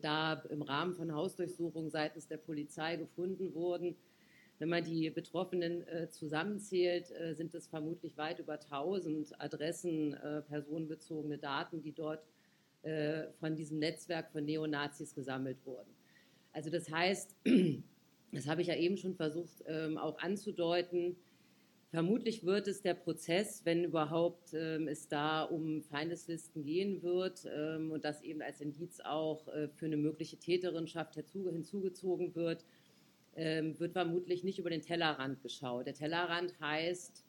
[0.00, 3.94] da im Rahmen von Hausdurchsuchungen seitens der Polizei gefunden wurden,
[4.58, 10.42] wenn man die Betroffenen äh, zusammenzählt, äh, sind es vermutlich weit über 1000 Adressen, äh,
[10.42, 12.24] personenbezogene Daten, die dort
[12.82, 15.90] äh, von diesem Netzwerk von Neonazis gesammelt wurden.
[16.52, 17.34] Also das heißt,
[18.34, 21.16] das habe ich ja eben schon versucht ähm, auch anzudeuten,
[21.94, 27.92] Vermutlich wird es der Prozess, wenn überhaupt ähm, es da um Feindeslisten gehen wird ähm,
[27.92, 32.64] und das eben als Indiz auch äh, für eine mögliche Täterinschaft hinzugezogen wird,
[33.36, 35.86] ähm, wird vermutlich nicht über den Tellerrand geschaut.
[35.86, 37.24] Der Tellerrand heißt,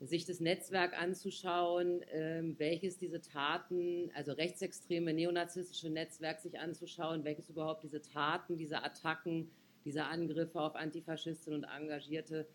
[0.00, 7.50] sich das Netzwerk anzuschauen, ähm, welches diese Taten, also rechtsextreme, neonazistische Netzwerk sich anzuschauen, welches
[7.50, 9.50] überhaupt diese Taten, diese Attacken,
[9.84, 12.46] diese Angriffe auf Antifaschistinnen und Engagierte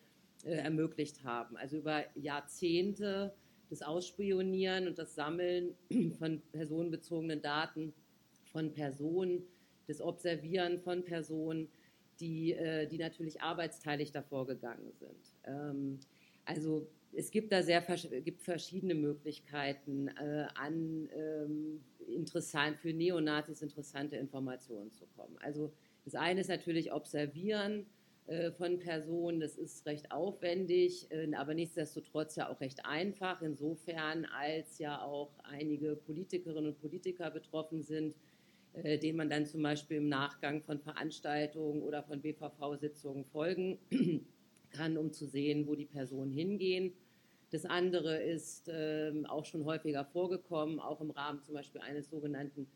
[0.43, 1.57] äh, ermöglicht haben.
[1.57, 3.33] Also über Jahrzehnte
[3.69, 5.75] das Ausspionieren und das Sammeln
[6.19, 7.93] von personenbezogenen Daten
[8.51, 9.43] von Personen,
[9.87, 11.69] das Observieren von Personen,
[12.19, 15.35] die, äh, die natürlich arbeitsteilig davor gegangen sind.
[15.45, 15.99] Ähm,
[16.45, 17.81] also es gibt da sehr
[18.23, 25.37] gibt verschiedene Möglichkeiten, äh, an ähm, interessant, für Neonazis interessante Informationen zu kommen.
[25.39, 25.73] Also
[26.05, 27.85] das eine ist natürlich Observieren,
[28.25, 29.41] äh, von Personen.
[29.41, 35.31] Das ist recht aufwendig, äh, aber nichtsdestotrotz ja auch recht einfach, insofern als ja auch
[35.43, 38.15] einige Politikerinnen und Politiker betroffen sind,
[38.73, 43.77] äh, denen man dann zum Beispiel im Nachgang von Veranstaltungen oder von BVV-Sitzungen folgen
[44.69, 46.93] kann, um zu sehen, wo die Personen hingehen.
[47.51, 52.67] Das andere ist ähm, auch schon häufiger vorgekommen, auch im Rahmen zum Beispiel eines sogenannten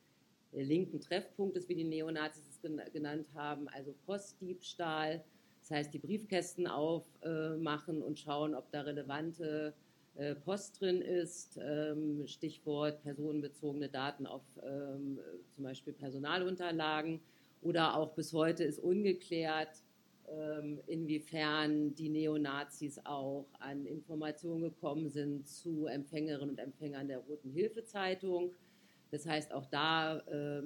[0.51, 2.47] linken Treffpunktes, wie die Neonazis
[2.91, 5.23] genannt haben, also Postdiebstahl.
[5.61, 9.73] Das heißt, die Briefkästen aufmachen und schauen, ob da relevante
[10.15, 11.59] äh, Post drin ist.
[11.61, 15.19] Ähm, Stichwort personenbezogene Daten auf ähm,
[15.55, 17.19] zum Beispiel Personalunterlagen.
[17.61, 19.83] Oder auch bis heute ist ungeklärt,
[20.29, 27.51] ähm, inwiefern die Neonazis auch an Informationen gekommen sind zu Empfängerinnen und Empfängern der Roten
[27.51, 28.51] Hilfe-Zeitung.
[29.11, 30.17] Das heißt, auch da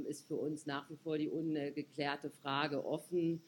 [0.07, 3.41] ist für uns nach wie vor die ungeklärte Frage offen,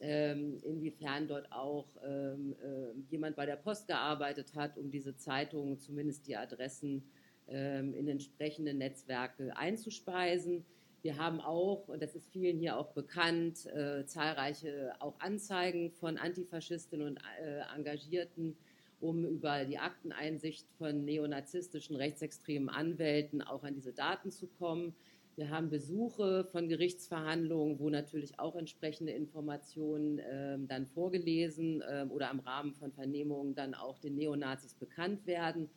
[0.00, 5.78] ähm, inwiefern dort auch ähm, äh, jemand bei der Post gearbeitet hat, um diese Zeitungen,
[5.78, 7.02] zumindest die Adressen
[7.48, 10.64] ähm, in entsprechende Netzwerke einzuspeisen.
[11.02, 16.16] Wir haben auch, und das ist vielen hier auch bekannt, äh, zahlreiche auch Anzeigen von
[16.16, 18.56] Antifaschistinnen und äh, Engagierten,
[19.00, 24.94] um über die Akteneinsicht von neonazistischen rechtsextremen Anwälten auch an diese Daten zu kommen.
[25.36, 32.28] Wir haben Besuche von Gerichtsverhandlungen, wo natürlich auch entsprechende Informationen äh, dann vorgelesen äh, oder
[32.32, 35.70] im Rahmen von Vernehmungen dann auch den Neonazis bekannt werden.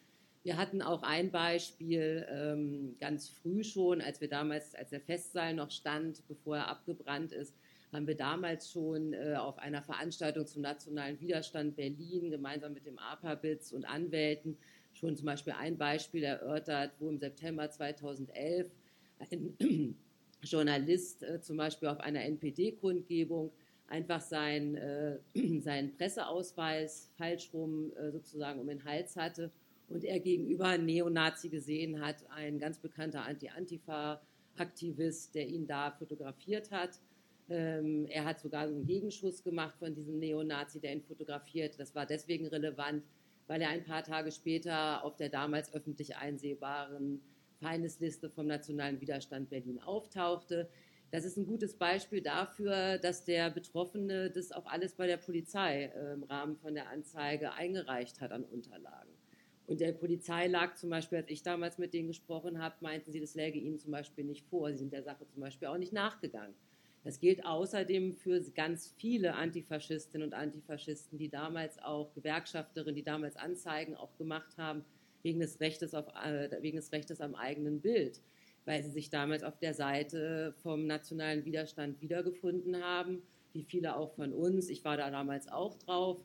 [0.44, 5.54] Wir hatten auch ein Beispiel ähm, ganz früh schon, als wir damals, als der Festsaal
[5.54, 7.56] noch stand, bevor er abgebrannt ist,
[7.92, 12.98] haben wir damals schon äh, auf einer Veranstaltung zum nationalen Widerstand Berlin gemeinsam mit dem
[12.98, 14.58] APABITS und Anwälten
[14.94, 18.70] schon zum Beispiel ein Beispiel erörtert, wo im September 2011
[19.32, 19.56] ein
[20.44, 23.52] Journalist äh, zum Beispiel auf einer NPD-Kundgebung
[23.88, 25.18] einfach sein, äh,
[25.60, 29.52] seinen Presseausweis falsch rum äh, sozusagen um den Hals hatte
[29.90, 36.72] und er gegenüber einen Neonazi gesehen hat, ein ganz bekannter Anti-Antifa-Aktivist, der ihn da fotografiert
[36.72, 37.00] hat.
[37.52, 41.78] Ähm, er hat sogar einen Gegenschuss gemacht von diesem Neonazi, der ihn fotografiert.
[41.78, 43.04] Das war deswegen relevant,
[43.48, 47.22] weil er ein paar Tage später auf der damals öffentlich einsehbaren
[47.60, 50.70] Feindesliste vom Nationalen Widerstand Berlin auftauchte.
[51.12, 55.92] Das ist ein gutes Beispiel dafür, dass der Betroffene das auch alles bei der Polizei
[56.14, 59.12] im Rahmen von der Anzeige eingereicht hat an Unterlagen.
[59.68, 63.20] Und der Polizei lag zum Beispiel, als ich damals mit denen gesprochen habe, meinten sie,
[63.20, 64.72] das läge ihnen zum Beispiel nicht vor.
[64.72, 66.56] Sie sind der Sache zum Beispiel auch nicht nachgegangen.
[67.04, 73.36] Das gilt außerdem für ganz viele Antifaschistinnen und Antifaschisten, die damals auch Gewerkschafterinnen, die damals
[73.38, 74.86] Anzeigen auch gemacht haben,
[75.24, 78.22] wegen des Rechtes, auf, äh, wegen des Rechtes am eigenen Bild,
[78.66, 83.24] weil sie sich damals auf der Seite vom nationalen Widerstand wiedergefunden haben,
[83.54, 84.70] wie viele auch von uns.
[84.70, 86.20] Ich war da damals auch drauf.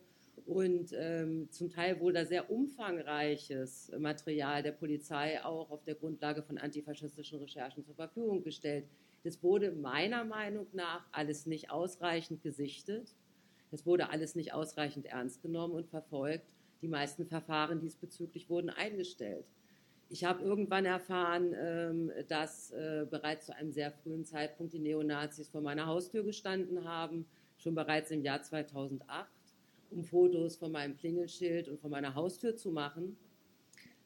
[0.45, 6.43] Und ähm, zum Teil wurde da sehr umfangreiches Material der Polizei auch auf der Grundlage
[6.43, 8.85] von antifaschistischen Recherchen zur Verfügung gestellt.
[9.27, 13.17] Das wurde meiner Meinung nach alles nicht ausreichend gesichtet.
[13.73, 16.55] Das wurde alles nicht ausreichend ernst genommen und verfolgt.
[16.81, 19.45] Die meisten Verfahren diesbezüglich wurden eingestellt.
[20.11, 25.49] Ich habe irgendwann erfahren, ähm, dass äh, bereits zu einem sehr frühen Zeitpunkt die Neonazis
[25.49, 27.27] vor meiner Haustür gestanden haben,
[27.59, 29.29] schon bereits im Jahr 2008,
[29.91, 33.17] um Fotos von meinem Klingelschild und von meiner Haustür zu machen.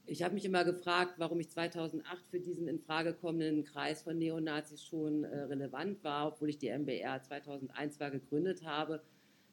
[0.07, 4.19] Ich habe mich immer gefragt, warum ich 2008 für diesen in Frage kommenden Kreis von
[4.19, 9.03] Neonazis schon äh, relevant war, obwohl ich die MBR 2001 zwar gegründet habe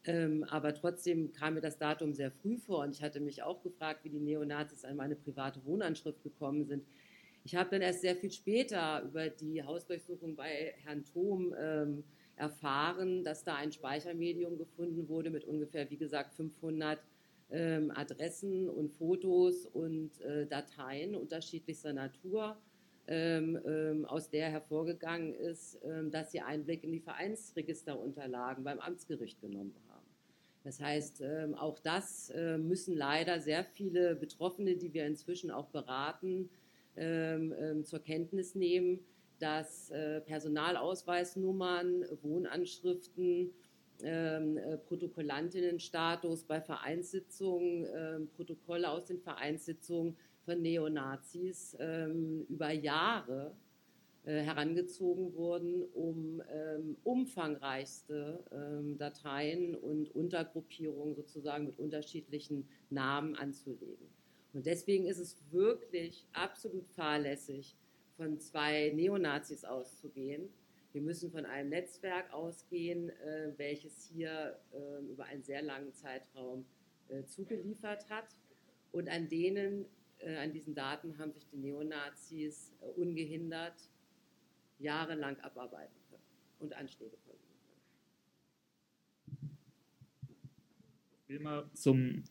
[0.08, 3.62] ähm, aber trotzdem kam mir das Datum sehr früh vor und ich hatte mich auch
[3.62, 6.86] gefragt, wie die Neonazis an meine private Wohnanschrift gekommen sind.
[7.44, 12.04] Ich habe dann erst sehr viel später über die Hausdurchsuchung bei Herrn Thom ähm,
[12.38, 17.00] erfahren, dass da ein Speichermedium gefunden wurde mit ungefähr, wie gesagt, 500
[17.50, 22.58] ähm, Adressen und Fotos und äh, Dateien unterschiedlichster Natur,
[23.08, 29.40] ähm, ähm, aus der hervorgegangen ist, ähm, dass sie Einblick in die Vereinsregisterunterlagen beim Amtsgericht
[29.40, 30.06] genommen haben.
[30.66, 35.68] Das heißt, ähm, auch das äh, müssen leider sehr viele Betroffene, die wir inzwischen auch
[35.68, 36.50] beraten,
[36.98, 39.00] ähm, zur Kenntnis nehmen,
[39.40, 43.54] dass äh, Personalausweisnummern, Wohnanschriften,
[44.04, 53.56] ähm, äh, Protokollantinnenstatus bei Vereinssitzungen, äh, Protokolle aus den Vereinssitzungen von Neonazis ähm, über Jahre
[54.24, 64.08] äh, herangezogen wurden, um ähm, umfangreichste ähm, Dateien und Untergruppierungen sozusagen mit unterschiedlichen Namen anzulegen.
[64.54, 67.76] Und deswegen ist es wirklich absolut fahrlässig,
[68.18, 70.50] von zwei Neonazis auszugehen.
[70.98, 76.66] Wir müssen von einem Netzwerk ausgehen, äh, welches hier äh, über einen sehr langen Zeitraum
[77.10, 78.26] äh, zugeliefert hat.
[78.92, 79.86] Und an denen,
[80.18, 83.76] äh, an diesen Daten haben sich die Neonazis äh, ungehindert
[84.80, 86.24] jahrelang abarbeiten können
[86.62, 87.38] und Anschläge können.
[91.22, 92.24] Ich will mal zum,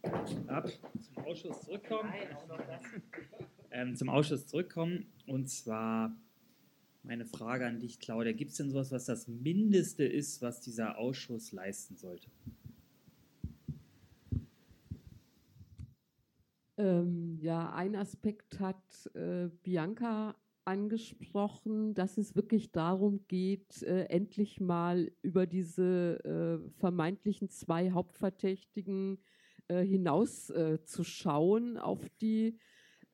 [0.49, 0.69] ab,
[1.01, 2.11] zum Ausschuss zurückkommen.
[2.11, 2.83] Nein, auch noch das.
[3.71, 5.13] Ähm, zum Ausschuss zurückkommen.
[5.27, 6.17] Und zwar
[7.07, 8.33] meine Frage an dich, Claudia.
[8.33, 12.29] Gibt es denn sowas, was das Mindeste ist, was dieser Ausschuss leisten sollte?
[16.79, 24.61] Ähm, ja, ein Aspekt hat äh, Bianca angesprochen, dass es wirklich darum geht, äh, endlich
[24.61, 29.19] mal über diese äh, vermeintlichen zwei Hauptverdächtigen
[29.69, 32.59] äh, hinaus äh, zu schauen auf die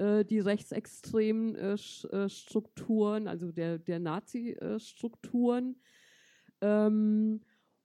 [0.03, 5.76] äh, die rechtsextremen äh, äh, Strukturen, also der, der Nazi-Strukturen.
[6.61, 7.40] Ähm,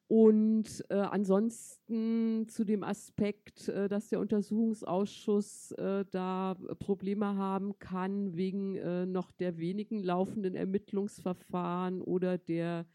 [0.08, 8.36] und äh, ansonsten zu dem Aspekt, äh, dass der Untersuchungsausschuss äh, da Probleme haben kann
[8.36, 12.88] wegen noch der wenigen laufenden Ermittlungsverfahren oder der,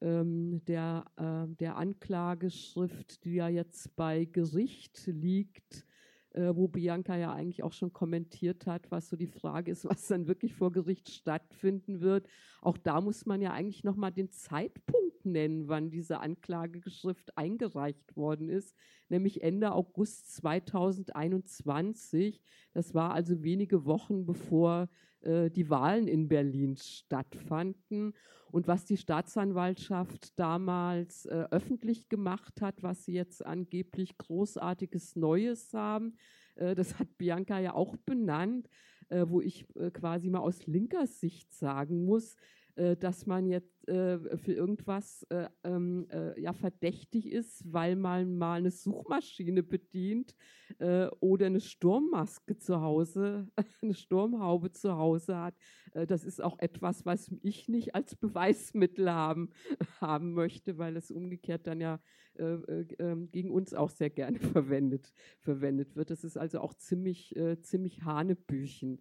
[0.00, 1.04] ähm, der,
[1.60, 5.84] der Anklageschrift, die ja jetzt bei Gericht liegt,
[6.36, 10.06] äh, wo Bianca ja eigentlich auch schon kommentiert hat, was so die Frage ist, was
[10.06, 12.28] dann wirklich vor Gericht stattfinden wird.
[12.60, 18.48] Auch da muss man ja eigentlich nochmal den Zeitpunkt nennen, wann diese Anklageschrift eingereicht worden
[18.48, 18.76] ist,
[19.08, 22.40] nämlich Ende August 2021.
[22.72, 24.88] Das war also wenige Wochen bevor
[25.22, 28.14] äh, die Wahlen in Berlin stattfanden.
[28.50, 35.72] Und was die Staatsanwaltschaft damals äh, öffentlich gemacht hat, was sie jetzt angeblich großartiges Neues
[35.74, 36.16] haben,
[36.54, 38.68] äh, das hat Bianca ja auch benannt,
[39.08, 42.36] äh, wo ich äh, quasi mal aus linker Sicht sagen muss,
[42.76, 46.06] dass man jetzt äh, für irgendwas äh, ähm,
[46.36, 50.34] ja verdächtig ist, weil man mal eine Suchmaschine bedient
[51.20, 53.48] oder eine Sturmmaske zu Hause,
[53.82, 55.54] eine Sturmhaube zu Hause hat.
[56.08, 59.50] das ist auch etwas, was ich nicht als Beweismittel haben,
[60.00, 62.00] haben möchte, weil es umgekehrt dann ja
[62.36, 66.10] ähm, gegen uns auch sehr gerne verwendet, verwendet wird.
[66.10, 69.00] Das ist also auch ziemlich, ziemlich Hanebüchen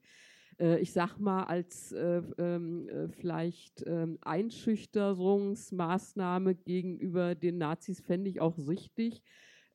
[0.60, 8.30] äh, ich sag mal, als äh, ähm, äh, vielleicht ähm, Einschüchterungsmaßnahme gegenüber den Nazis fände
[8.30, 9.22] ich auch richtig.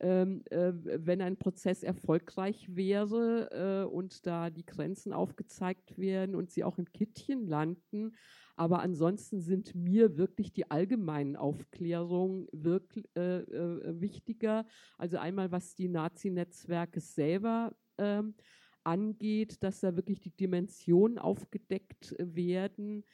[0.02, 6.50] Ähm, äh, wenn ein Prozess erfolgreich wäre äh, und da die Grenzen aufgezeigt werden und
[6.50, 8.16] sie auch im Kittchen landen.
[8.56, 14.64] Aber ansonsten sind mir wirklich die allgemeinen Aufklärungen wirklich, äh, äh wichtiger.
[14.96, 18.36] Also einmal, was die Nazi-Netzwerke selber ähm,
[18.84, 23.04] angeht, dass da wirklich die Dimensionen aufgedeckt werden.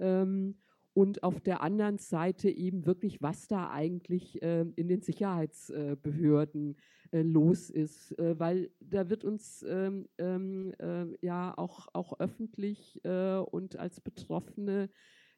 [0.00, 0.56] Ähm,
[0.94, 6.76] und auf der anderen Seite eben wirklich, was da eigentlich äh, in den Sicherheitsbehörden
[7.10, 13.04] äh, los ist, äh, weil da wird uns ähm, ähm äh, ja auch, auch öffentlich
[13.04, 14.88] äh, und als Betroffene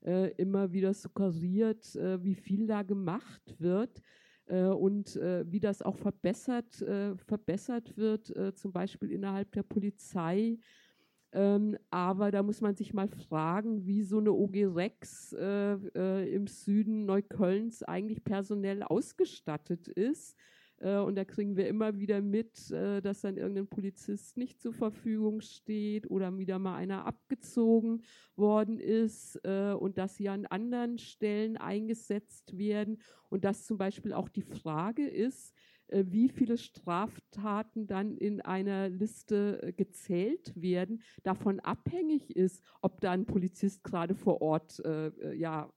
[0.04, 4.02] äh, immer wieder suggeriert, wie viel da gemacht wird
[4.46, 10.58] äh, und äh, wie das auch verbessert, äh, verbessert wird, zum Beispiel innerhalb der Polizei.
[11.32, 16.34] Ähm, aber da muss man sich mal fragen, wie so eine OG Rex äh, äh,
[16.34, 20.34] im Süden Neuköllns eigentlich personell ausgestattet ist.
[20.78, 24.72] Äh, und da kriegen wir immer wieder mit, äh, dass dann irgendein Polizist nicht zur
[24.72, 28.02] Verfügung steht oder wieder mal einer abgezogen
[28.36, 32.98] worden ist äh, und dass sie an anderen Stellen eingesetzt werden.
[33.28, 35.54] Und dass zum Beispiel auch die Frage ist,
[35.88, 43.12] wie viele Straftaten dann in einer Liste äh, gezählt werden, davon abhängig ist, ob da
[43.12, 45.70] ein Polizist gerade vor Ort, äh, ja,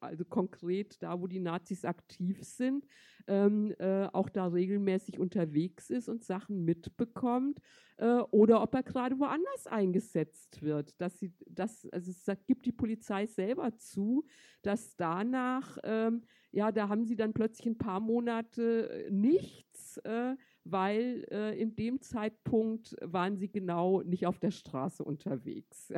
[0.00, 2.86] also konkret da, wo die Nazis aktiv sind,
[3.26, 7.60] ähm, äh, auch da regelmäßig unterwegs ist und Sachen mitbekommt
[7.96, 11.00] äh, oder ob er gerade woanders eingesetzt wird.
[11.00, 14.26] Dass sie, das, also es gibt die Polizei selber zu,
[14.62, 16.22] dass danach, ähm,
[16.52, 22.00] ja, da haben sie dann plötzlich ein paar Monate nichts, äh, weil äh, in dem
[22.00, 25.92] Zeitpunkt waren sie genau nicht auf der Straße unterwegs.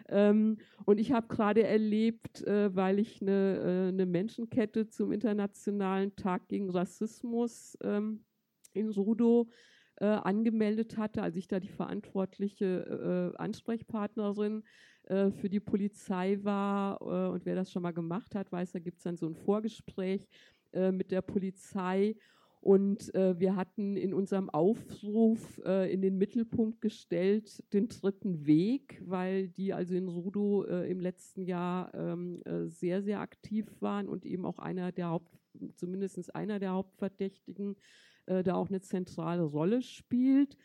[0.09, 6.15] ähm, und ich habe gerade erlebt, äh, weil ich eine, äh, eine, Menschenkette zum Internationalen
[6.17, 8.25] Tag gegen Rassismus ähm,
[8.73, 9.49] in Rudo
[9.97, 14.65] äh, angemeldet hatte, als ich da die verantwortliche äh, Ansprechpartnerin
[15.05, 17.01] äh, für die Polizei war.
[17.01, 19.35] Äh, und wer das schon mal gemacht hat, weiß, da gibt es dann so ein
[19.35, 20.29] Vorgespräch
[20.91, 22.17] mit der Polizei.
[22.65, 29.03] Und äh, wir hatten in unserem Aufruf äh, in den Mittelpunkt gestellt den dritten Weg,
[29.05, 34.09] weil die also in Rudo äh, im letzten Jahr ähm, äh, sehr, sehr aktiv waren
[34.09, 35.39] und eben auch einer der Haupt,
[35.75, 37.77] zumindest einer der Hauptverdächtigen
[38.25, 40.57] äh, da auch eine zentrale Rolle spielt.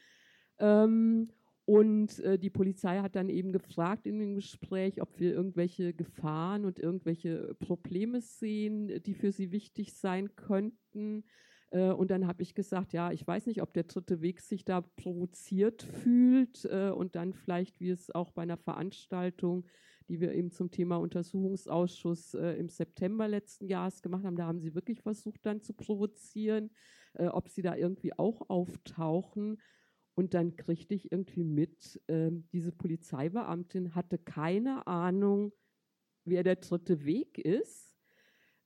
[0.58, 1.34] Ähm,
[1.70, 6.66] und äh, die Polizei hat dann eben gefragt in dem Gespräch, ob wir irgendwelche Gefahren
[6.66, 11.26] und irgendwelche Probleme sehen, die für sie wichtig sein könnten.
[11.70, 14.66] Äh, und dann habe ich gesagt, ja, ich weiß nicht, ob der dritte Weg sich
[14.66, 19.68] da provoziert fühlt äh, und dann vielleicht, wie es auch bei einer Veranstaltung,
[20.08, 24.60] die wir eben zum Thema Untersuchungsausschuss äh, im September letzten Jahres gemacht haben, da haben
[24.60, 26.72] sie wirklich versucht dann zu provozieren,
[27.16, 29.58] ob sie da irgendwie auch auftauchen.
[30.20, 35.54] Und dann kriegte ich irgendwie mit, ähm, diese Polizeibeamtin hatte keine Ahnung,
[36.26, 37.90] wer der dritte Weg ist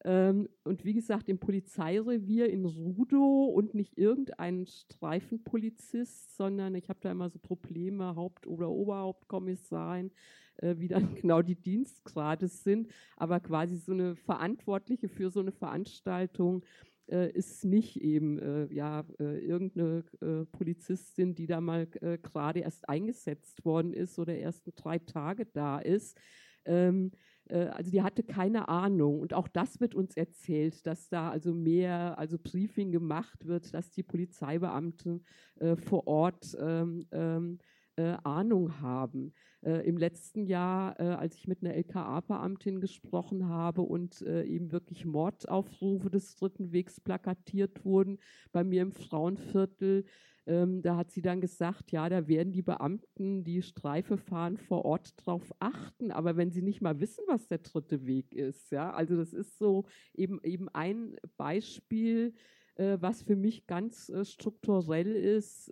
[0.03, 6.99] ähm, und wie gesagt, im Polizeirevier in Rudo und nicht irgendein Streifenpolizist, sondern ich habe
[7.01, 10.11] da immer so Probleme, Haupt- oder Oberhauptkommissarin,
[10.57, 12.89] äh, wie dann genau die Dienstgrade sind.
[13.15, 16.65] Aber quasi so eine Verantwortliche für so eine Veranstaltung
[17.09, 22.59] äh, ist nicht eben äh, ja äh, irgendeine äh, Polizistin, die da mal äh, gerade
[22.59, 26.17] erst eingesetzt worden ist oder erst drei Tage da ist.
[26.65, 27.11] Ähm,
[27.49, 29.19] äh, also die hatte keine Ahnung.
[29.19, 33.91] Und auch das wird uns erzählt, dass da also mehr, also Briefing gemacht wird, dass
[33.91, 35.25] die Polizeibeamten
[35.59, 37.59] äh, vor Ort ähm, ähm,
[37.95, 39.33] äh, Ahnung haben.
[39.61, 44.71] Äh, Im letzten Jahr, äh, als ich mit einer LKA-Beamtin gesprochen habe und äh, eben
[44.71, 48.19] wirklich Mordaufrufe des Dritten Wegs plakatiert wurden
[48.51, 50.05] bei mir im Frauenviertel,
[50.45, 54.83] ähm, da hat sie dann gesagt, ja, da werden die Beamten, die Streife fahren, vor
[54.83, 56.11] Ort drauf achten.
[56.11, 59.57] Aber wenn sie nicht mal wissen, was der dritte Weg ist, ja, also das ist
[59.57, 62.33] so eben, eben ein Beispiel,
[62.75, 65.71] äh, was für mich ganz äh, strukturell ist,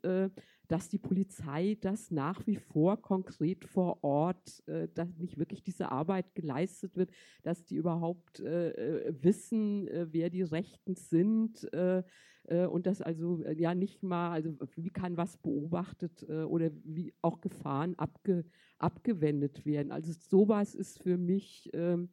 [0.72, 5.92] dass die Polizei das nach wie vor konkret vor Ort, äh, dass nicht wirklich diese
[5.92, 7.12] Arbeit geleistet wird,
[7.44, 12.04] dass die überhaupt äh, äh wissen, äh, wer die Rechten sind äh,
[12.46, 17.42] äh, und dass also ja nicht mal, also wie kann was beobachtet oder wie auch
[17.42, 18.46] Gefahren abge,
[18.78, 19.92] abgewendet werden.
[19.92, 22.10] Also sowas ist für mich ähm,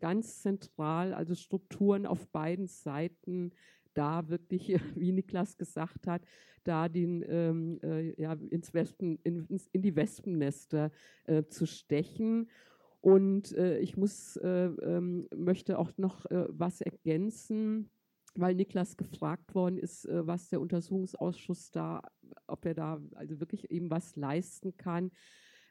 [0.00, 3.52] ganz zentral, also Strukturen auf beiden Seiten
[3.94, 6.22] da wirklich, wie Niklas gesagt hat,
[6.64, 10.90] da den ähm, äh, ja, ins Wespen, in, in die Wespennester
[11.24, 12.48] äh, zu stechen.
[13.00, 17.90] Und äh, ich muss, äh, ähm, möchte auch noch äh, was ergänzen,
[18.34, 22.02] weil Niklas gefragt worden ist, äh, was der Untersuchungsausschuss da,
[22.46, 25.10] ob er da also wirklich eben was leisten kann.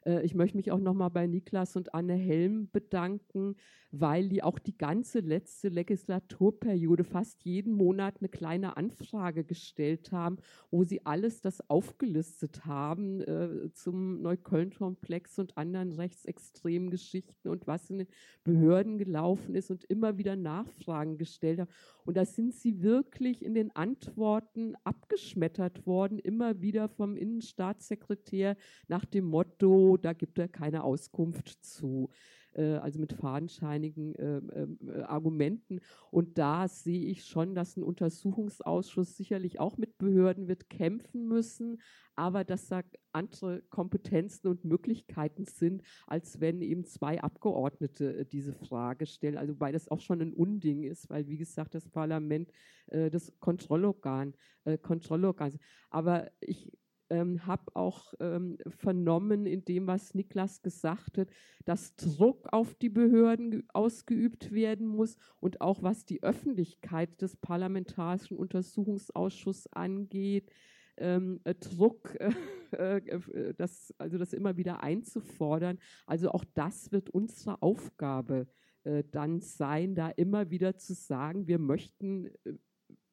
[0.04, 3.56] Äh, ich möchte mich auch nochmal bei Niklas und Anne Helm bedanken,
[3.90, 10.38] weil die auch die ganze letzte Legislaturperiode fast jeden Monat eine kleine Anfrage gestellt haben,
[10.70, 17.90] wo sie alles das aufgelistet haben äh, zum Neukölln-Komplex und anderen rechtsextremen Geschichten und was
[17.90, 18.08] in den
[18.44, 21.70] Behörden gelaufen ist und immer wieder Nachfragen gestellt haben.
[22.04, 28.56] Und da sind sie wirklich in den Antworten abgeschmettert worden, immer wieder vom Innenstaatssekretär
[28.88, 32.10] nach dem Motto, da gibt er keine Auskunft zu,
[32.54, 35.80] äh, also mit fadenscheinigen äh, äh, Argumenten.
[36.10, 41.80] Und da sehe ich schon, dass ein Untersuchungsausschuss sicherlich auch mit Behörden wird kämpfen müssen,
[42.14, 42.82] aber dass da
[43.12, 49.38] andere Kompetenzen und Möglichkeiten sind, als wenn eben zwei Abgeordnete äh, diese Frage stellen.
[49.38, 52.50] Also weil das auch schon ein Unding ist, weil wie gesagt das Parlament
[52.86, 54.34] äh, das Kontrollorgan,
[54.64, 55.58] äh, Kontrollorgan.
[55.90, 56.72] Aber ich
[57.12, 61.28] ähm, habe auch ähm, vernommen in dem, was Niklas gesagt hat,
[61.66, 68.38] dass Druck auf die Behörden ausgeübt werden muss und auch was die Öffentlichkeit des Parlamentarischen
[68.38, 70.50] Untersuchungsausschusses angeht,
[70.96, 72.16] ähm, äh, Druck,
[72.72, 75.78] äh, äh, das, also das immer wieder einzufordern.
[76.06, 78.48] Also auch das wird unsere Aufgabe
[78.84, 82.54] äh, dann sein, da immer wieder zu sagen, wir möchten äh,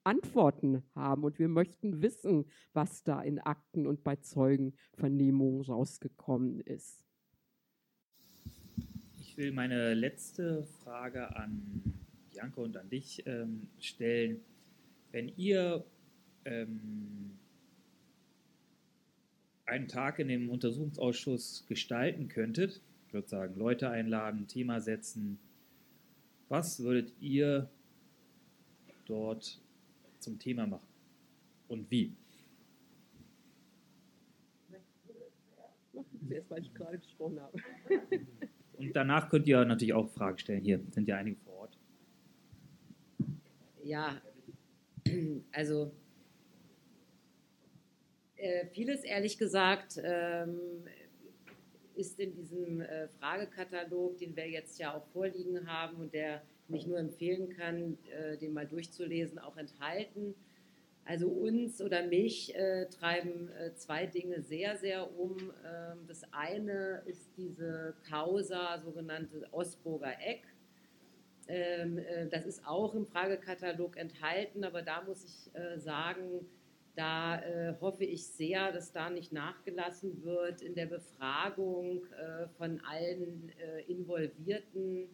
[0.09, 7.05] Antworten haben und wir möchten wissen, was da in Akten und bei Zeugenvernehmungen rausgekommen ist.
[9.19, 11.83] Ich will meine letzte Frage an
[12.31, 14.41] Bianca und an dich ähm, stellen.
[15.11, 15.85] Wenn ihr
[16.45, 17.37] ähm,
[19.67, 25.37] einen Tag in dem Untersuchungsausschuss gestalten könntet, ich würde sagen, Leute einladen, Thema setzen,
[26.47, 27.69] was würdet ihr
[29.05, 29.61] dort
[30.19, 30.87] zum Thema machen
[31.67, 32.15] und wie?
[36.27, 37.59] Zuerst, weil ich gerade gesprochen habe.
[38.77, 40.63] Und danach könnt ihr natürlich auch Fragen stellen.
[40.63, 41.77] Hier sind ja einige vor Ort.
[43.83, 44.21] Ja,
[45.51, 45.91] also
[48.35, 50.87] äh, vieles ehrlich gesagt ähm,
[51.95, 56.41] ist in diesem äh, Fragekatalog, den wir jetzt ja auch vorliegen haben und der
[56.75, 60.35] ich nur empfehlen kann, äh, den mal durchzulesen, auch enthalten.
[61.09, 65.37] Also uns oder mich äh, treiben äh, zwei Dinge sehr, sehr um.
[65.65, 70.43] Ähm, das eine ist diese Causa, sogenannte Osburger Eck.
[71.47, 76.45] Ähm, äh, das ist auch im Fragekatalog enthalten, aber da muss ich äh, sagen,
[76.95, 82.03] da äh, hoffe ich sehr, dass da nicht nachgelassen wird in der Befragung
[82.57, 83.51] von allen
[83.87, 85.07] Involvierten äh,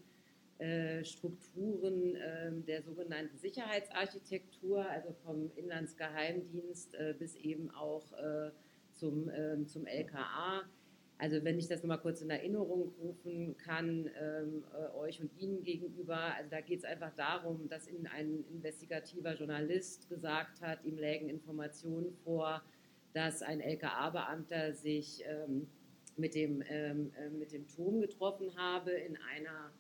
[1.04, 8.52] Strukturen ähm, der sogenannten Sicherheitsarchitektur, also vom Inlandsgeheimdienst äh, bis eben auch äh,
[8.94, 10.64] zum, ähm, zum LKA.
[11.18, 15.62] Also wenn ich das nochmal kurz in Erinnerung rufen kann, ähm, äh, euch und Ihnen
[15.64, 20.98] gegenüber, also da geht es einfach darum, dass Ihnen ein investigativer Journalist gesagt hat, ihm
[20.98, 22.62] lägen Informationen vor,
[23.14, 25.24] dass ein LKA-Beamter sich
[26.18, 29.72] mit, dem, äh, mit dem Turm getroffen habe in einer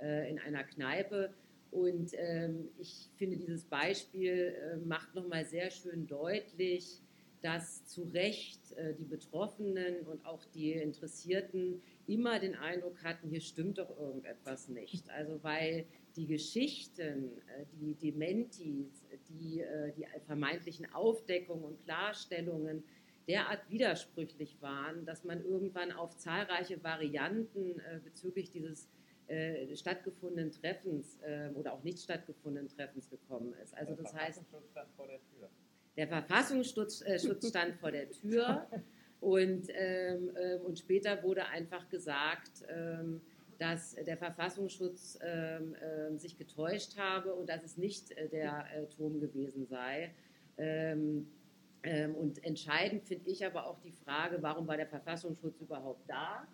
[0.00, 1.32] äh, in einer Kneipe.
[1.70, 7.00] Und ähm, ich finde, dieses Beispiel äh, macht nochmal sehr schön deutlich,
[7.42, 13.40] dass zu Recht äh, die Betroffenen und auch die Interessierten immer den Eindruck hatten, hier
[13.40, 15.10] stimmt doch irgendetwas nicht.
[15.10, 15.84] Also weil
[16.16, 22.84] die Geschichten, äh, die Dementis, die, äh, die vermeintlichen Aufdeckungen und Klarstellungen
[23.26, 28.88] derart widersprüchlich waren, dass man irgendwann auf zahlreiche Varianten äh, bezüglich dieses
[29.28, 33.76] äh, stattgefundenen Treffens äh, oder auch nicht stattgefundenen Treffens gekommen ist.
[33.76, 34.42] Also das heißt,
[35.96, 38.66] der Verfassungsschutz äh, stand vor der Tür
[39.20, 43.20] und, ähm, ähm, und später wurde einfach gesagt, ähm,
[43.58, 48.86] dass der Verfassungsschutz ähm, ähm, sich getäuscht habe und dass es nicht äh, der äh,
[48.88, 50.12] Turm gewesen sei.
[50.58, 51.28] Ähm,
[52.18, 56.48] und entscheidend finde ich aber auch die Frage, warum war der Verfassungsschutz überhaupt da?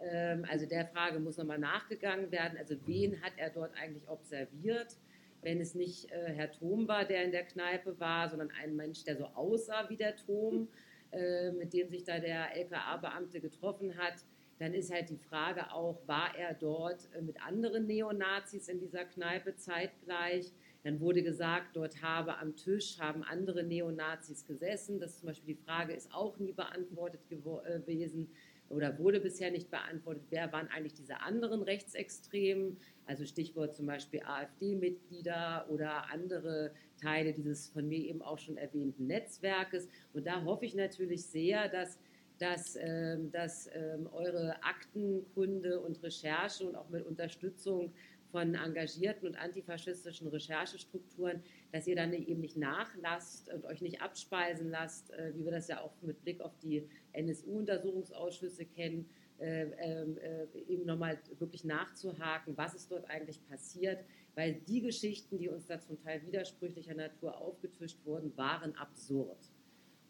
[0.00, 2.58] Ähm, also der Frage muss nochmal nachgegangen werden.
[2.58, 4.96] Also wen hat er dort eigentlich observiert?
[5.42, 9.04] Wenn es nicht äh, Herr Thom war, der in der Kneipe war, sondern ein Mensch,
[9.04, 10.68] der so aussah wie der Thom,
[11.12, 14.24] äh, mit dem sich da der LKA-Beamte getroffen hat,
[14.58, 19.06] dann ist halt die Frage auch, war er dort äh, mit anderen Neonazis in dieser
[19.06, 20.52] Kneipe zeitgleich?
[20.82, 25.00] Dann wurde gesagt, dort habe am Tisch haben andere Neonazis gesessen.
[25.00, 27.36] Das zum Beispiel die Frage ist auch nie beantwortet äh,
[27.80, 28.30] gewesen
[28.70, 34.22] oder wurde bisher nicht beantwortet, wer waren eigentlich diese anderen Rechtsextremen, also Stichwort zum Beispiel
[34.22, 39.88] AfD-Mitglieder oder andere Teile dieses von mir eben auch schon erwähnten Netzwerkes.
[40.12, 41.98] Und da hoffe ich natürlich sehr, dass
[42.38, 47.92] dass, ähm, dass ähm, eure Aktenkunde und Recherche und auch mit Unterstützung
[48.32, 51.42] von engagierten und antifaschistischen Recherchestrukturen,
[51.72, 55.68] dass ihr dann eben nicht nachlasst und euch nicht abspeisen lasst, äh, wie wir das
[55.68, 59.08] ja auch mit Blick auf die NSU-Untersuchungsausschüsse kennen,
[59.38, 64.04] äh, äh, eben nochmal wirklich nachzuhaken, was ist dort eigentlich passiert,
[64.34, 69.38] weil die Geschichten, die uns da zum Teil widersprüchlicher Natur aufgetischt wurden, waren absurd.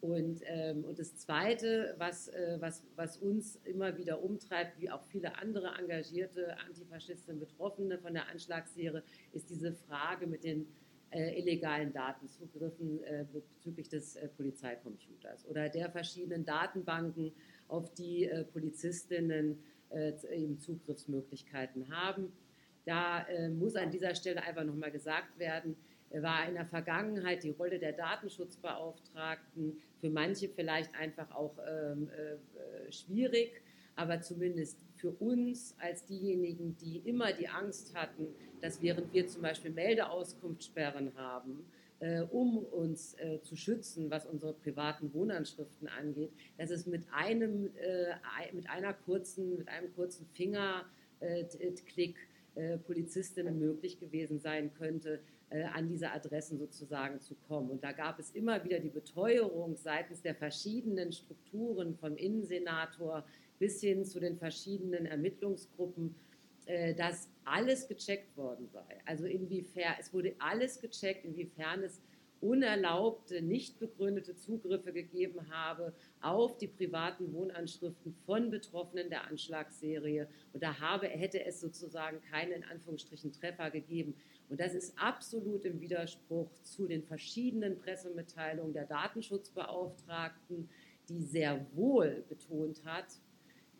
[0.01, 5.03] Und, ähm, und das Zweite, was, äh, was, was uns immer wieder umtreibt, wie auch
[5.03, 10.67] viele andere engagierte Antifaschistinnen Betroffene von der Anschlagsserie, ist diese Frage mit den
[11.19, 17.33] illegalen Datenzugriffen äh, bezüglich des äh, Polizeicomputers oder der verschiedenen Datenbanken,
[17.67, 22.31] auf die äh, Polizistinnen äh, eben Zugriffsmöglichkeiten haben.
[22.83, 23.27] Da
[23.59, 25.75] muss an dieser Stelle einfach nochmal gesagt werden,
[26.09, 32.91] war in der Vergangenheit die Rolle der Datenschutzbeauftragten für manche vielleicht einfach auch ähm, äh,
[32.91, 33.61] schwierig,
[33.95, 38.27] aber zumindest für uns als diejenigen, die immer die Angst hatten,
[38.61, 41.65] dass während wir zum Beispiel Meldeauskunftssperren haben,
[41.99, 47.69] äh, um uns äh, zu schützen, was unsere privaten Wohnanschriften angeht, dass es mit einem,
[47.77, 48.15] äh,
[48.53, 52.15] mit einer kurzen, mit einem kurzen Fingerklick
[52.55, 55.19] äh, Polizistinnen möglich gewesen sein könnte,
[55.51, 57.69] äh, an diese Adressen sozusagen zu kommen.
[57.69, 63.25] Und da gab es immer wieder die Beteuerung seitens der verschiedenen Strukturen, vom Innensenator
[63.59, 66.30] bis hin zu den verschiedenen Ermittlungsgruppen, äh,
[66.95, 69.01] dass alles gecheckt worden sei.
[69.05, 72.01] Also inwiefern, es wurde alles gecheckt, inwiefern es
[72.41, 80.27] unerlaubte, nicht begründete Zugriffe gegeben habe auf die privaten Wohnanschriften von Betroffenen der Anschlagsserie.
[80.51, 84.15] Und da habe, hätte es sozusagen keinen in Anführungsstrichen Treffer gegeben.
[84.49, 90.67] Und das ist absolut im Widerspruch zu den verschiedenen Pressemitteilungen der Datenschutzbeauftragten,
[91.09, 93.19] die sehr wohl betont hat,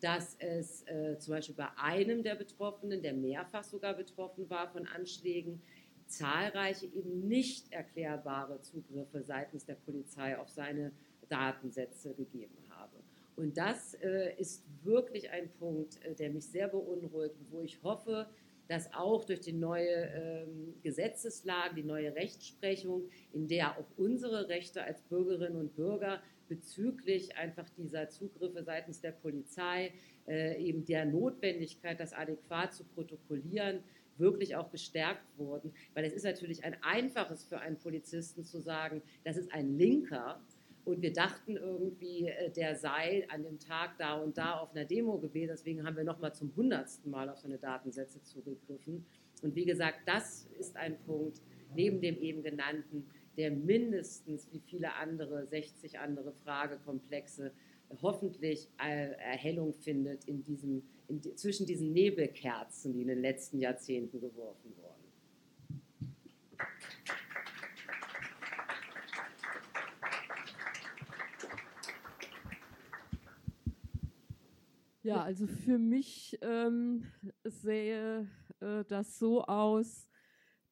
[0.02, 4.88] dass es äh, zum Beispiel bei einem der Betroffenen, der mehrfach sogar betroffen war von
[4.88, 5.62] Anschlägen,
[6.08, 10.92] zahlreiche eben nicht erklärbare Zugriffe seitens der Polizei auf seine
[11.30, 12.98] Datensätze gegeben habe.
[13.38, 18.28] Und das äh, ist wirklich ein Punkt, äh, der mich sehr beunruhigt, wo ich hoffe,
[18.68, 24.84] dass auch durch die neue ähm, Gesetzeslage, die neue Rechtsprechung, in der auch unsere Rechte
[24.84, 26.22] als Bürgerinnen und Bürger
[26.52, 29.94] bezüglich einfach dieser Zugriffe seitens der Polizei,
[30.28, 33.80] äh, eben der Notwendigkeit, das adäquat zu protokollieren,
[34.18, 35.74] wirklich auch gestärkt wurden.
[35.94, 40.42] Weil es ist natürlich ein einfaches für einen Polizisten zu sagen, das ist ein Linker.
[40.84, 44.84] Und wir dachten irgendwie, äh, der sei an dem Tag da und da auf einer
[44.84, 45.52] Demo gewesen.
[45.52, 49.06] Deswegen haben wir nochmal zum hundertsten Mal auf seine Datensätze zugegriffen.
[49.42, 51.42] Und wie gesagt, das ist ein Punkt
[51.76, 53.06] neben dem eben genannten,
[53.38, 57.52] der mindestens wie viele andere, 60 andere Fragekomplexe
[58.02, 64.72] hoffentlich Erhellung findet in diesem, in, zwischen diesen Nebelkerzen, die in den letzten Jahrzehnten geworfen
[64.78, 65.02] wurden.
[75.04, 77.06] Ja, also für mich ähm,
[77.44, 78.30] sähe
[78.60, 80.08] äh, das so aus,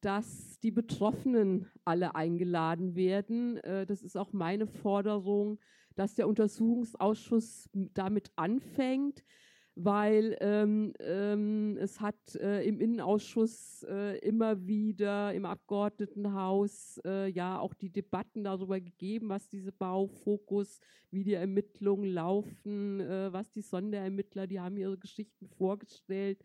[0.01, 3.57] dass die Betroffenen alle eingeladen werden.
[3.57, 5.59] Äh, das ist auch meine Forderung,
[5.95, 9.23] dass der Untersuchungsausschuss damit anfängt,
[9.75, 17.59] weil ähm, ähm, es hat äh, im Innenausschuss äh, immer wieder im Abgeordnetenhaus äh, ja
[17.59, 20.79] auch die Debatten darüber gegeben, was diese Baufokus,
[21.11, 26.43] wie die Ermittlungen laufen, äh, was die Sonderermittler, die haben ihre Geschichten vorgestellt.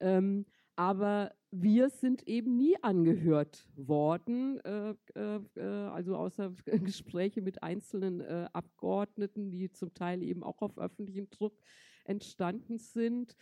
[0.00, 0.46] Ähm,
[0.78, 6.52] aber wir sind eben nie angehört worden, äh, äh, äh also außer
[6.84, 11.58] Gespräche mit einzelnen äh, Abgeordneten, die zum Teil eben auch auf öffentlichen Druck
[12.04, 13.36] entstanden sind.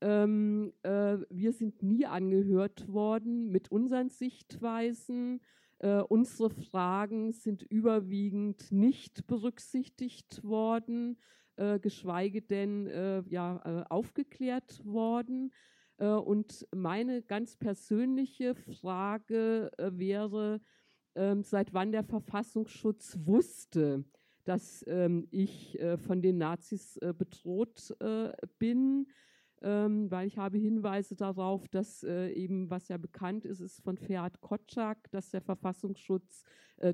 [0.00, 5.42] Ähm, äh, wir sind nie angehört worden mit unseren Sichtweisen.
[5.80, 11.18] Äh, unsere Fragen sind überwiegend nicht berücksichtigt worden,
[11.82, 12.86] geschweige denn
[13.30, 15.50] ja, aufgeklärt worden.
[15.98, 20.60] Äh, und meine ganz persönliche Frage äh, wäre,
[21.14, 24.04] ähm, seit wann der Verfassungsschutz wusste,
[24.44, 27.94] dass ähm, ich äh, von den Nazis bedroht
[28.58, 29.08] bin,
[29.60, 34.40] ähm, weil ich habe Hinweise darauf, dass eben, was ja bekannt ist, ist von Ferhat
[34.40, 36.44] Kotschak, dass der Verfassungsschutz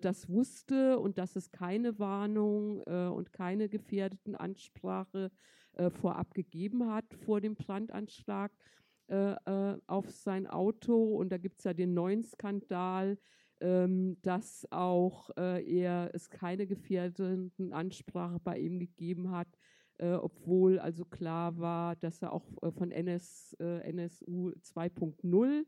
[0.00, 5.30] das wusste und dass es keine Warnung und keine gefährdeten Ansprache
[6.00, 8.50] vorab gegeben hat vor dem Brandanschlag.
[9.06, 11.16] Äh, äh, auf sein Auto.
[11.16, 13.18] Und da gibt es ja den neuen Skandal,
[13.60, 19.48] ähm, dass auch äh, er es keine gefährdenden Ansprache bei ihm gegeben hat,
[19.98, 25.64] äh, obwohl also klar war, dass er auch äh, von NS, äh, NSU 2.0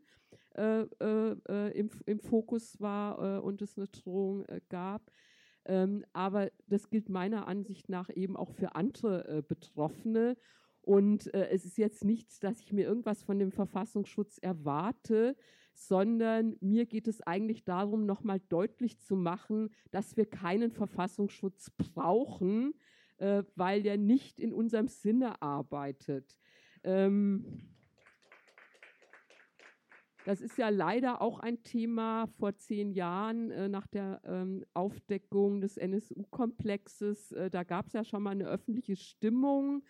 [1.74, 5.10] im, im Fokus war und es eine Drohung gab.
[5.66, 10.38] Ähm, aber das gilt meiner Ansicht nach eben auch für andere Betroffene.
[10.86, 15.36] Und äh, es ist jetzt nicht, dass ich mir irgendwas von dem Verfassungsschutz erwarte,
[15.74, 22.72] sondern mir geht es eigentlich darum, nochmal deutlich zu machen, dass wir keinen Verfassungsschutz brauchen,
[23.16, 26.38] äh, weil der nicht in unserem Sinne arbeitet.
[26.84, 27.74] Ähm,
[30.24, 35.60] das ist ja leider auch ein Thema vor zehn Jahren äh, nach der ähm, Aufdeckung
[35.60, 37.32] des NSU-Komplexes.
[37.32, 39.82] Äh, da gab es ja schon mal eine öffentliche Stimmung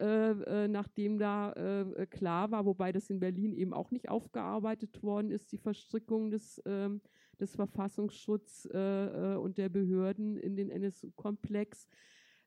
[0.00, 5.02] äh, äh, nachdem da äh, klar war, wobei das in Berlin eben auch nicht aufgearbeitet
[5.02, 7.00] worden ist, die Verstrickung des, ähm,
[7.40, 11.86] des Verfassungsschutzes und der Behörden in den NSU-Komplex.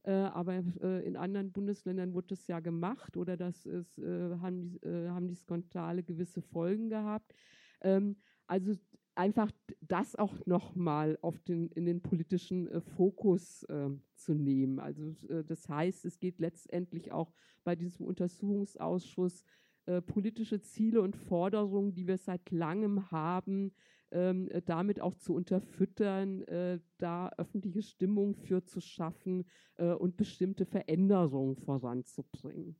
[0.03, 0.63] aber
[1.05, 6.03] in anderen Bundesländern wurde das ja gemacht oder das ist, haben, die, haben die Skandale
[6.03, 7.33] gewisse Folgen gehabt.
[7.79, 8.73] Ähm, also
[9.15, 9.51] einfach
[9.81, 14.79] das auch nochmal in den politischen äh, Fokus äh, zu nehmen.
[14.79, 17.33] Also äh, das heißt, es geht letztendlich auch
[17.63, 19.43] bei diesem Untersuchungsausschuss
[19.87, 23.73] äh, politische Ziele und Forderungen, die wir seit langem haben,
[24.11, 29.45] ähm, äh, damit auch zu unterfüttern, äh, da öffentliche Stimmung für zu schaffen
[29.77, 32.75] und bestimmte Veränderungen voranzubringen.